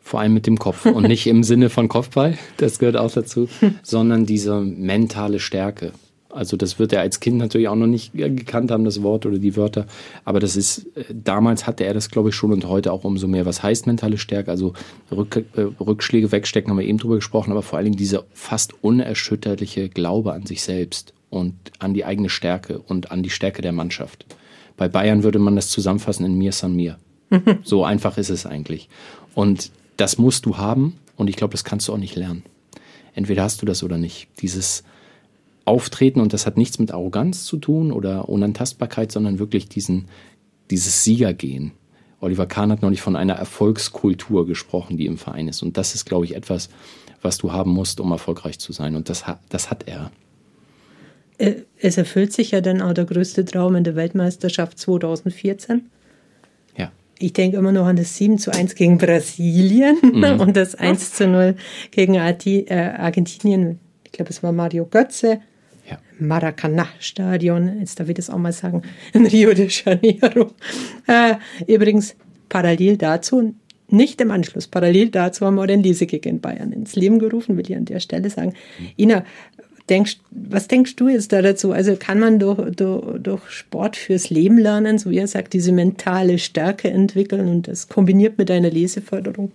Vor 0.00 0.20
allem 0.20 0.34
mit 0.34 0.46
dem 0.46 0.58
Kopf 0.58 0.86
und 0.86 1.08
nicht 1.08 1.26
im 1.26 1.42
Sinne 1.42 1.68
von 1.68 1.88
Kopfball, 1.88 2.38
das 2.58 2.78
gehört 2.78 2.96
auch 2.96 3.10
dazu, 3.10 3.48
sondern 3.82 4.24
diese 4.24 4.60
mentale 4.60 5.40
Stärke. 5.40 5.92
Also 6.36 6.56
das 6.56 6.78
wird 6.78 6.92
er 6.92 7.00
als 7.00 7.20
Kind 7.20 7.38
natürlich 7.38 7.68
auch 7.68 7.74
noch 7.76 7.86
nicht 7.86 8.12
gekannt 8.12 8.70
haben, 8.70 8.84
das 8.84 9.02
Wort 9.02 9.26
oder 9.26 9.38
die 9.38 9.56
Wörter. 9.56 9.86
Aber 10.24 10.38
das 10.38 10.54
ist, 10.54 10.86
äh, 10.96 11.04
damals 11.12 11.66
hatte 11.66 11.84
er 11.84 11.94
das, 11.94 12.10
glaube 12.10 12.28
ich, 12.28 12.34
schon 12.34 12.52
und 12.52 12.68
heute 12.68 12.92
auch 12.92 13.04
umso 13.04 13.26
mehr. 13.26 13.46
Was 13.46 13.62
heißt 13.62 13.86
mentale 13.86 14.18
Stärke? 14.18 14.50
Also 14.50 14.74
Rück, 15.10 15.44
äh, 15.56 15.62
Rückschläge 15.80 16.30
wegstecken, 16.30 16.70
haben 16.70 16.78
wir 16.78 16.86
eben 16.86 16.98
drüber 16.98 17.16
gesprochen, 17.16 17.50
aber 17.50 17.62
vor 17.62 17.78
allen 17.78 17.86
Dingen 17.86 17.96
dieser 17.96 18.24
fast 18.32 18.74
unerschütterliche 18.82 19.88
Glaube 19.88 20.32
an 20.34 20.46
sich 20.46 20.62
selbst 20.62 21.14
und 21.30 21.54
an 21.78 21.94
die 21.94 22.04
eigene 22.04 22.28
Stärke 22.28 22.78
und 22.78 23.10
an 23.10 23.22
die 23.22 23.30
Stärke 23.30 23.62
der 23.62 23.72
Mannschaft. 23.72 24.26
Bei 24.76 24.88
Bayern 24.88 25.22
würde 25.22 25.38
man 25.38 25.56
das 25.56 25.70
zusammenfassen 25.70 26.26
in 26.26 26.36
mir 26.36 26.52
san 26.52 26.76
mir. 26.76 26.98
so 27.64 27.84
einfach 27.84 28.18
ist 28.18 28.30
es 28.30 28.46
eigentlich. 28.46 28.88
Und 29.34 29.70
das 29.96 30.18
musst 30.18 30.46
du 30.46 30.58
haben 30.58 30.98
und 31.16 31.28
ich 31.28 31.36
glaube, 31.36 31.52
das 31.52 31.64
kannst 31.64 31.88
du 31.88 31.92
auch 31.92 31.98
nicht 31.98 32.14
lernen. 32.14 32.42
Entweder 33.14 33.42
hast 33.42 33.62
du 33.62 33.66
das 33.66 33.82
oder 33.82 33.96
nicht. 33.96 34.28
Dieses 34.42 34.84
auftreten 35.66 36.20
und 36.20 36.32
das 36.32 36.46
hat 36.46 36.56
nichts 36.56 36.78
mit 36.78 36.92
Arroganz 36.92 37.44
zu 37.44 37.58
tun 37.58 37.92
oder 37.92 38.28
Unantastbarkeit, 38.28 39.12
sondern 39.12 39.38
wirklich 39.38 39.68
diesen, 39.68 40.06
dieses 40.70 41.04
Siegergehen. 41.04 41.72
Oliver 42.20 42.46
Kahn 42.46 42.72
hat 42.72 42.82
neulich 42.82 43.02
von 43.02 43.16
einer 43.16 43.34
Erfolgskultur 43.34 44.46
gesprochen, 44.46 44.96
die 44.96 45.06
im 45.06 45.18
Verein 45.18 45.48
ist. 45.48 45.62
Und 45.62 45.76
das 45.76 45.94
ist, 45.94 46.06
glaube 46.06 46.24
ich, 46.24 46.34
etwas, 46.34 46.70
was 47.20 47.36
du 47.38 47.52
haben 47.52 47.72
musst, 47.72 48.00
um 48.00 48.10
erfolgreich 48.10 48.58
zu 48.58 48.72
sein. 48.72 48.96
Und 48.96 49.10
das, 49.10 49.24
das 49.48 49.70
hat 49.70 49.86
er. 49.86 50.10
Äh, 51.38 51.56
es 51.78 51.98
erfüllt 51.98 52.32
sich 52.32 52.52
ja 52.52 52.60
dann 52.60 52.80
auch 52.80 52.94
der 52.94 53.04
größte 53.04 53.44
Traum 53.44 53.74
in 53.74 53.84
der 53.84 53.96
Weltmeisterschaft 53.96 54.78
2014. 54.78 55.90
Ja. 56.78 56.90
Ich 57.18 57.32
denke 57.32 57.58
immer 57.58 57.72
noch 57.72 57.86
an 57.86 57.96
das 57.96 58.16
7 58.16 58.38
zu 58.38 58.52
1 58.52 58.76
gegen 58.76 58.98
Brasilien 58.98 59.98
mhm. 60.02 60.24
und 60.40 60.56
das 60.56 60.74
1 60.74 61.12
zu 61.12 61.26
0 61.28 61.56
gegen 61.90 62.14
äh, 62.14 62.94
Argentinien. 62.96 63.78
Ich 64.04 64.12
glaube, 64.12 64.30
es 64.30 64.42
war 64.42 64.52
Mario 64.52 64.86
Götze. 64.86 65.40
Maracanã-Stadion, 66.18 67.80
jetzt 67.80 68.00
darf 68.00 68.08
ich 68.08 68.14
das 68.14 68.30
auch 68.30 68.38
mal 68.38 68.52
sagen, 68.52 68.82
in 69.12 69.26
Rio 69.26 69.52
de 69.54 69.68
Janeiro. 69.68 70.52
Äh, 71.06 71.34
übrigens, 71.66 72.16
parallel 72.48 72.96
dazu, 72.96 73.54
nicht 73.88 74.20
im 74.20 74.30
Anschluss, 74.30 74.66
parallel 74.66 75.10
dazu 75.10 75.46
haben 75.46 75.56
wir 75.56 75.66
den 75.66 75.82
Lesekick 75.82 76.26
in 76.26 76.40
Bayern 76.40 76.72
ins 76.72 76.96
Leben 76.96 77.18
gerufen, 77.18 77.56
will 77.56 77.68
ich 77.68 77.76
an 77.76 77.84
der 77.84 78.00
Stelle 78.00 78.30
sagen. 78.30 78.54
Ina, 78.96 79.24
denkst, 79.88 80.18
was 80.30 80.68
denkst 80.68 80.96
du 80.96 81.08
jetzt 81.08 81.32
da 81.32 81.42
dazu? 81.42 81.72
Also 81.72 81.96
kann 81.96 82.18
man 82.18 82.38
durch, 82.38 82.74
durch, 82.74 83.18
durch 83.20 83.50
Sport 83.50 83.96
fürs 83.96 84.30
Leben 84.30 84.58
lernen, 84.58 84.98
so 84.98 85.10
wie 85.10 85.18
er 85.18 85.28
sagt, 85.28 85.52
diese 85.52 85.72
mentale 85.72 86.38
Stärke 86.38 86.90
entwickeln 86.90 87.48
und 87.48 87.68
das 87.68 87.88
kombiniert 87.88 88.38
mit 88.38 88.50
einer 88.50 88.70
Leseförderung? 88.70 89.52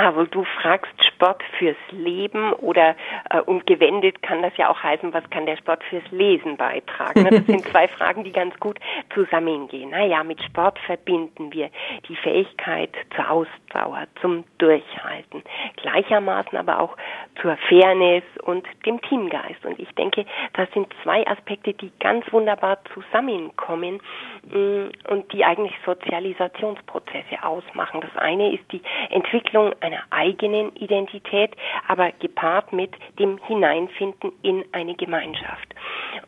Also 0.00 0.24
du 0.24 0.44
fragst 0.44 0.92
Sport 1.04 1.42
fürs 1.58 1.76
Leben 1.90 2.54
oder 2.54 2.96
äh, 3.28 3.40
und 3.42 3.66
gewendet 3.66 4.22
kann 4.22 4.40
das 4.40 4.56
ja 4.56 4.70
auch 4.70 4.82
heißen, 4.82 5.12
was 5.12 5.28
kann 5.28 5.44
der 5.44 5.58
Sport 5.58 5.84
fürs 5.84 6.10
Lesen 6.10 6.56
beitragen? 6.56 7.28
Das 7.28 7.44
sind 7.44 7.66
zwei 7.68 7.86
Fragen, 7.98 8.24
die 8.24 8.32
ganz 8.32 8.58
gut 8.60 8.78
zusammengehen. 9.12 9.90
Naja, 9.90 10.24
mit 10.24 10.42
Sport 10.42 10.78
verbinden 10.78 11.52
wir 11.52 11.68
die 12.08 12.16
Fähigkeit 12.16 12.90
zur 13.14 13.30
Ausdauer, 13.30 14.06
zum 14.22 14.44
Durchhalten, 14.56 15.42
gleichermaßen 15.76 16.56
aber 16.56 16.80
auch 16.80 16.96
zur 17.42 17.58
Fairness 17.68 18.24
und 18.42 18.66
dem 18.86 19.02
Teamgeist. 19.02 19.64
Und 19.66 19.78
ich 19.78 19.90
denke, 19.96 20.24
das 20.54 20.70
sind 20.72 20.88
zwei 21.02 21.26
Aspekte, 21.26 21.74
die 21.74 21.92
ganz 22.00 22.24
wunderbar 22.32 22.78
zusammenkommen 22.94 24.00
mm, 24.44 25.10
und 25.10 25.30
die 25.32 25.44
eigentlich 25.44 25.74
Sozialisationsprozesse 25.84 27.42
ausmachen. 27.42 28.00
Das 28.00 28.16
eine 28.16 28.54
ist 28.54 28.64
die 28.72 28.82
Entwicklung 29.10 29.74
einer 29.90 30.04
eigenen 30.10 30.74
Identität, 30.76 31.52
aber 31.88 32.12
gepaart 32.12 32.72
mit 32.72 32.92
dem 33.18 33.38
Hineinfinden 33.46 34.32
in 34.42 34.64
eine 34.72 34.94
Gemeinschaft. 34.94 35.74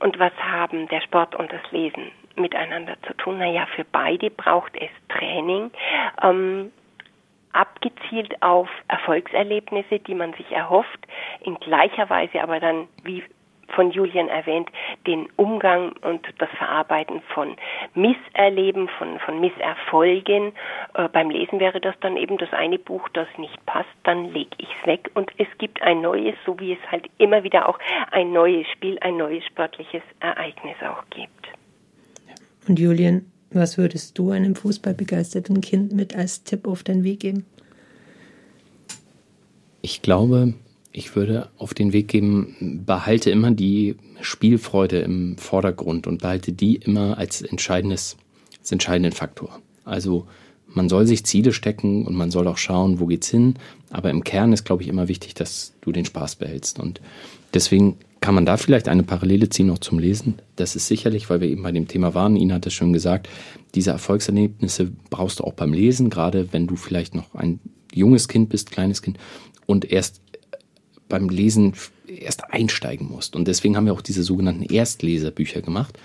Und 0.00 0.18
was 0.18 0.32
haben 0.38 0.88
der 0.88 1.00
Sport 1.02 1.34
und 1.34 1.52
das 1.52 1.62
Lesen 1.70 2.10
miteinander 2.36 2.96
zu 3.06 3.14
tun? 3.14 3.38
Naja, 3.38 3.66
für 3.76 3.84
beide 3.84 4.30
braucht 4.30 4.72
es 4.76 4.90
Training. 5.08 5.70
Ähm, 6.22 6.72
abgezielt 7.52 8.42
auf 8.42 8.68
Erfolgserlebnisse, 8.88 9.98
die 10.00 10.14
man 10.14 10.32
sich 10.34 10.50
erhofft, 10.52 11.06
in 11.42 11.56
gleicher 11.56 12.08
Weise 12.08 12.42
aber 12.42 12.60
dann, 12.60 12.88
wie 13.04 13.22
von 13.74 13.90
Julian 13.90 14.28
erwähnt, 14.28 14.70
den 15.06 15.28
Umgang 15.36 15.92
und 16.02 16.26
das 16.38 16.48
Verarbeiten 16.56 17.22
von 17.34 17.56
Misserleben, 17.94 18.88
von, 18.98 19.18
von 19.20 19.40
Misserfolgen. 19.40 20.52
Äh, 20.94 21.08
beim 21.08 21.30
Lesen 21.30 21.60
wäre 21.60 21.80
das 21.80 21.94
dann 22.00 22.16
eben 22.16 22.38
das 22.38 22.52
eine 22.52 22.78
Buch, 22.78 23.08
das 23.10 23.28
nicht 23.38 23.64
passt, 23.66 23.88
dann 24.04 24.32
lege 24.32 24.50
ich 24.58 24.68
es 24.80 24.86
weg 24.86 25.10
und 25.14 25.30
es 25.38 25.48
gibt 25.58 25.82
ein 25.82 26.00
neues, 26.00 26.34
so 26.46 26.58
wie 26.58 26.72
es 26.72 26.90
halt 26.90 27.06
immer 27.18 27.42
wieder 27.42 27.68
auch 27.68 27.78
ein 28.10 28.32
neues 28.32 28.66
Spiel, 28.72 28.98
ein 29.00 29.16
neues 29.16 29.44
sportliches 29.46 30.02
Ereignis 30.20 30.76
auch 30.82 31.02
gibt. 31.10 31.48
Und 32.68 32.78
Julian, 32.78 33.26
was 33.50 33.76
würdest 33.76 34.18
du 34.18 34.30
einem 34.30 34.54
fußballbegeisterten 34.54 35.60
Kind 35.60 35.92
mit 35.92 36.16
als 36.16 36.44
Tipp 36.44 36.66
auf 36.66 36.82
den 36.82 37.04
Weg 37.04 37.20
geben? 37.20 37.44
Ich 39.82 40.00
glaube, 40.00 40.54
ich 40.92 41.16
würde 41.16 41.48
auf 41.56 41.74
den 41.74 41.92
Weg 41.92 42.08
geben, 42.08 42.82
behalte 42.84 43.30
immer 43.30 43.50
die 43.50 43.96
Spielfreude 44.20 44.98
im 44.98 45.38
Vordergrund 45.38 46.06
und 46.06 46.22
behalte 46.22 46.52
die 46.52 46.76
immer 46.76 47.18
als 47.18 47.42
entscheidendes, 47.42 48.16
als 48.58 48.72
entscheidenden 48.72 49.12
Faktor. 49.12 49.60
Also 49.84 50.26
man 50.66 50.88
soll 50.88 51.06
sich 51.06 51.24
Ziele 51.24 51.52
stecken 51.52 52.06
und 52.06 52.14
man 52.14 52.30
soll 52.30 52.46
auch 52.46 52.58
schauen, 52.58 53.00
wo 53.00 53.06
geht's 53.06 53.28
hin. 53.28 53.54
Aber 53.90 54.10
im 54.10 54.24
Kern 54.24 54.52
ist, 54.52 54.64
glaube 54.64 54.82
ich, 54.82 54.88
immer 54.88 55.08
wichtig, 55.08 55.34
dass 55.34 55.74
du 55.80 55.92
den 55.92 56.04
Spaß 56.04 56.36
behältst. 56.36 56.78
Und 56.78 57.00
deswegen 57.52 57.96
kann 58.20 58.34
man 58.34 58.46
da 58.46 58.56
vielleicht 58.56 58.88
eine 58.88 59.02
Parallele 59.02 59.48
ziehen 59.48 59.66
noch 59.66 59.78
zum 59.78 59.98
Lesen? 59.98 60.36
Das 60.56 60.76
ist 60.76 60.86
sicherlich, 60.86 61.28
weil 61.28 61.40
wir 61.40 61.48
eben 61.48 61.62
bei 61.62 61.72
dem 61.72 61.88
Thema 61.88 62.14
waren, 62.14 62.36
Ina 62.36 62.54
hat 62.54 62.66
es 62.66 62.74
schon 62.74 62.92
gesagt, 62.92 63.28
diese 63.74 63.90
Erfolgserlebnisse 63.90 64.92
brauchst 65.10 65.40
du 65.40 65.44
auch 65.44 65.54
beim 65.54 65.72
Lesen, 65.72 66.08
gerade 66.08 66.52
wenn 66.52 66.66
du 66.66 66.76
vielleicht 66.76 67.14
noch 67.14 67.34
ein 67.34 67.60
junges 67.92 68.28
Kind 68.28 68.48
bist, 68.48 68.70
kleines 68.70 69.02
Kind 69.02 69.18
und 69.66 69.90
erst 69.90 70.20
beim 71.12 71.28
Lesen 71.28 71.74
erst 72.06 72.52
einsteigen 72.52 73.06
musst. 73.08 73.36
Und 73.36 73.46
deswegen 73.46 73.76
haben 73.76 73.86
wir 73.86 73.92
auch 73.92 74.00
diese 74.00 74.22
sogenannten 74.22 74.62
Erstleserbücher 74.62 75.60
gemacht, 75.60 75.98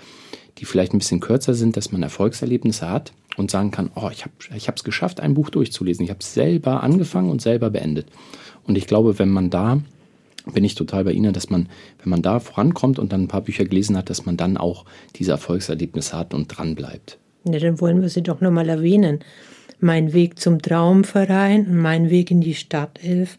die 0.58 0.66
vielleicht 0.66 0.92
ein 0.92 0.98
bisschen 0.98 1.20
kürzer 1.20 1.54
sind, 1.54 1.76
dass 1.76 1.92
man 1.92 2.02
Erfolgserlebnisse 2.02 2.88
hat 2.88 3.12
und 3.38 3.50
sagen 3.50 3.70
kann, 3.70 3.90
oh, 3.94 4.10
ich 4.12 4.24
habe 4.24 4.76
es 4.76 4.84
geschafft, 4.84 5.20
ein 5.20 5.34
Buch 5.34 5.48
durchzulesen. 5.48 6.04
Ich 6.04 6.10
habe 6.10 6.20
es 6.20 6.34
selber 6.34 6.82
angefangen 6.82 7.30
und 7.30 7.40
selber 7.40 7.70
beendet. 7.70 8.06
Und 8.64 8.76
ich 8.76 8.86
glaube, 8.86 9.18
wenn 9.18 9.30
man 9.30 9.48
da 9.48 9.80
bin 10.52 10.64
ich 10.64 10.74
total 10.74 11.04
bei 11.04 11.12
Ihnen, 11.12 11.32
dass 11.32 11.50
man, 11.50 11.68
wenn 12.02 12.10
man 12.10 12.22
da 12.22 12.40
vorankommt 12.40 12.98
und 12.98 13.12
dann 13.12 13.22
ein 13.22 13.28
paar 13.28 13.42
Bücher 13.42 13.64
gelesen 13.64 13.96
hat, 13.96 14.08
dass 14.08 14.26
man 14.26 14.36
dann 14.36 14.56
auch 14.56 14.84
diese 15.16 15.32
Erfolgserlebnisse 15.32 16.16
hat 16.16 16.32
und 16.32 16.48
dran 16.48 16.74
bleibt. 16.74 17.18
Ja, 17.44 17.58
dann 17.58 17.80
wollen 17.80 18.00
wir 18.00 18.08
sie 18.08 18.22
doch 18.22 18.40
nochmal 18.40 18.68
erwähnen. 18.68 19.20
Mein 19.80 20.12
Weg 20.12 20.38
zum 20.40 20.60
Traumverein, 20.60 21.76
mein 21.80 22.10
Weg 22.10 22.30
in 22.30 22.40
die 22.40 22.54
Startelf, 22.54 23.36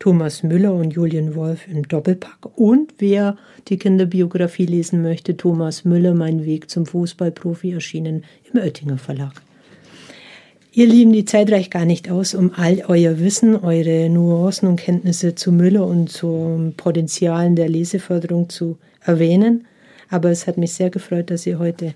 Thomas 0.00 0.42
Müller 0.42 0.72
und 0.72 0.94
Julian 0.94 1.34
Wolf 1.34 1.68
im 1.68 1.86
Doppelpack. 1.86 2.38
Und 2.56 2.94
wer 2.98 3.36
die 3.68 3.76
Kinderbiografie 3.76 4.64
lesen 4.64 5.02
möchte, 5.02 5.36
Thomas 5.36 5.84
Müller, 5.84 6.14
mein 6.14 6.46
Weg 6.46 6.70
zum 6.70 6.86
Fußballprofi, 6.86 7.72
erschienen 7.72 8.24
im 8.50 8.60
Oettinger 8.60 8.96
Verlag. 8.96 9.42
Ihr 10.72 10.86
Lieben, 10.86 11.12
die 11.12 11.26
Zeit 11.26 11.52
reicht 11.52 11.70
gar 11.70 11.84
nicht 11.84 12.10
aus, 12.10 12.34
um 12.34 12.52
all 12.56 12.82
euer 12.88 13.18
Wissen, 13.18 13.56
eure 13.56 14.08
Nuancen 14.08 14.68
und 14.68 14.76
Kenntnisse 14.76 15.34
zu 15.34 15.52
Müller 15.52 15.86
und 15.86 16.08
zum 16.08 16.72
Potenzialen 16.78 17.54
der 17.54 17.68
Leseförderung 17.68 18.48
zu 18.48 18.78
erwähnen. 19.04 19.66
Aber 20.08 20.30
es 20.30 20.46
hat 20.46 20.56
mich 20.56 20.72
sehr 20.72 20.88
gefreut, 20.88 21.30
dass 21.30 21.46
ihr 21.46 21.58
heute 21.58 21.92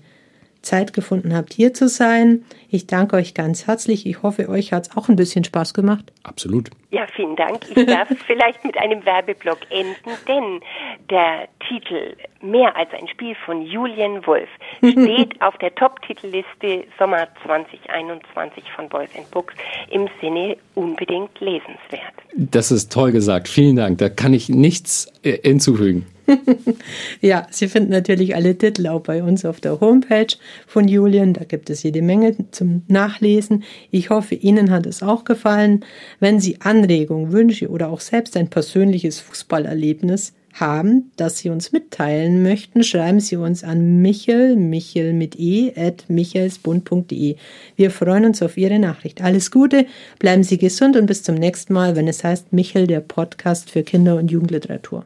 Zeit 0.65 0.93
gefunden 0.93 1.35
habt, 1.35 1.53
hier 1.53 1.73
zu 1.73 1.87
sein. 1.87 2.43
Ich 2.69 2.87
danke 2.87 3.15
euch 3.15 3.33
ganz 3.33 3.67
herzlich. 3.67 4.05
Ich 4.05 4.23
hoffe, 4.23 4.49
euch 4.49 4.73
hat 4.73 4.87
es 4.87 4.97
auch 4.97 5.07
ein 5.07 5.15
bisschen 5.15 5.43
Spaß 5.43 5.73
gemacht. 5.73 6.11
Absolut. 6.23 6.69
Ja, 6.91 7.07
vielen 7.15 7.35
Dank. 7.35 7.59
Ich 7.75 7.85
darf 7.85 8.07
vielleicht 8.25 8.63
mit 8.63 8.77
einem 8.77 9.05
Werbeblock 9.05 9.59
enden, 9.69 10.11
denn 10.27 10.61
der 11.09 11.47
Titel 11.67 12.15
Mehr 12.41 12.75
als 12.75 12.89
ein 12.93 13.07
Spiel 13.07 13.35
von 13.45 13.63
Julian 13.63 14.25
Wolf 14.27 14.49
steht 14.77 15.41
auf 15.41 15.57
der 15.57 15.73
Top-Titelliste 15.73 16.83
Sommer 16.99 17.27
2021 17.43 18.63
von 18.75 18.87
Boys 18.87 19.09
and 19.17 19.29
Books 19.31 19.55
im 19.89 20.07
Sinne 20.21 20.55
unbedingt 20.75 21.39
lesenswert. 21.39 22.13
Das 22.35 22.71
ist 22.71 22.91
toll 22.91 23.11
gesagt. 23.11 23.47
Vielen 23.47 23.77
Dank. 23.77 23.97
Da 23.97 24.09
kann 24.09 24.33
ich 24.33 24.47
nichts 24.47 25.11
äh, 25.23 25.37
hinzufügen. 25.41 26.05
ja, 27.21 27.47
Sie 27.51 27.67
finden 27.67 27.91
natürlich 27.91 28.35
alle 28.35 28.57
Titel 28.57 28.87
auch 28.87 29.01
bei 29.01 29.23
uns 29.23 29.45
auf 29.45 29.59
der 29.59 29.79
Homepage 29.79 30.35
von 30.67 30.87
Julian. 30.87 31.33
Da 31.33 31.43
gibt 31.43 31.69
es 31.69 31.83
jede 31.83 32.01
Menge 32.01 32.35
zum 32.51 32.83
Nachlesen. 32.87 33.63
Ich 33.91 34.09
hoffe, 34.09 34.35
Ihnen 34.35 34.71
hat 34.71 34.85
es 34.85 35.03
auch 35.03 35.23
gefallen. 35.23 35.85
Wenn 36.19 36.39
Sie 36.39 36.61
Anregungen, 36.61 37.31
Wünsche 37.31 37.69
oder 37.69 37.89
auch 37.89 37.99
selbst 37.99 38.37
ein 38.37 38.49
persönliches 38.49 39.19
Fußballerlebnis 39.19 40.33
haben, 40.59 41.11
das 41.17 41.39
Sie 41.39 41.49
uns 41.49 41.71
mitteilen 41.71 42.41
möchten, 42.41 42.83
schreiben 42.83 43.19
Sie 43.19 43.35
uns 43.35 43.63
an 43.63 44.01
michel, 44.01 44.55
michel 44.55 45.13
mit 45.13 45.37
e, 45.37 45.73
at 45.75 46.05
michelsbund.de. 46.07 47.35
Wir 47.75 47.91
freuen 47.91 48.25
uns 48.25 48.41
auf 48.41 48.57
Ihre 48.57 48.79
Nachricht. 48.79 49.21
Alles 49.21 49.51
Gute, 49.51 49.85
bleiben 50.19 50.43
Sie 50.43 50.57
gesund 50.57 50.95
und 50.95 51.05
bis 51.05 51.23
zum 51.23 51.35
nächsten 51.35 51.73
Mal, 51.73 51.95
wenn 51.95 52.07
es 52.07 52.23
heißt 52.23 52.53
Michel, 52.53 52.87
der 52.87 53.01
Podcast 53.01 53.69
für 53.69 53.83
Kinder- 53.83 54.17
und 54.17 54.31
Jugendliteratur. 54.31 55.05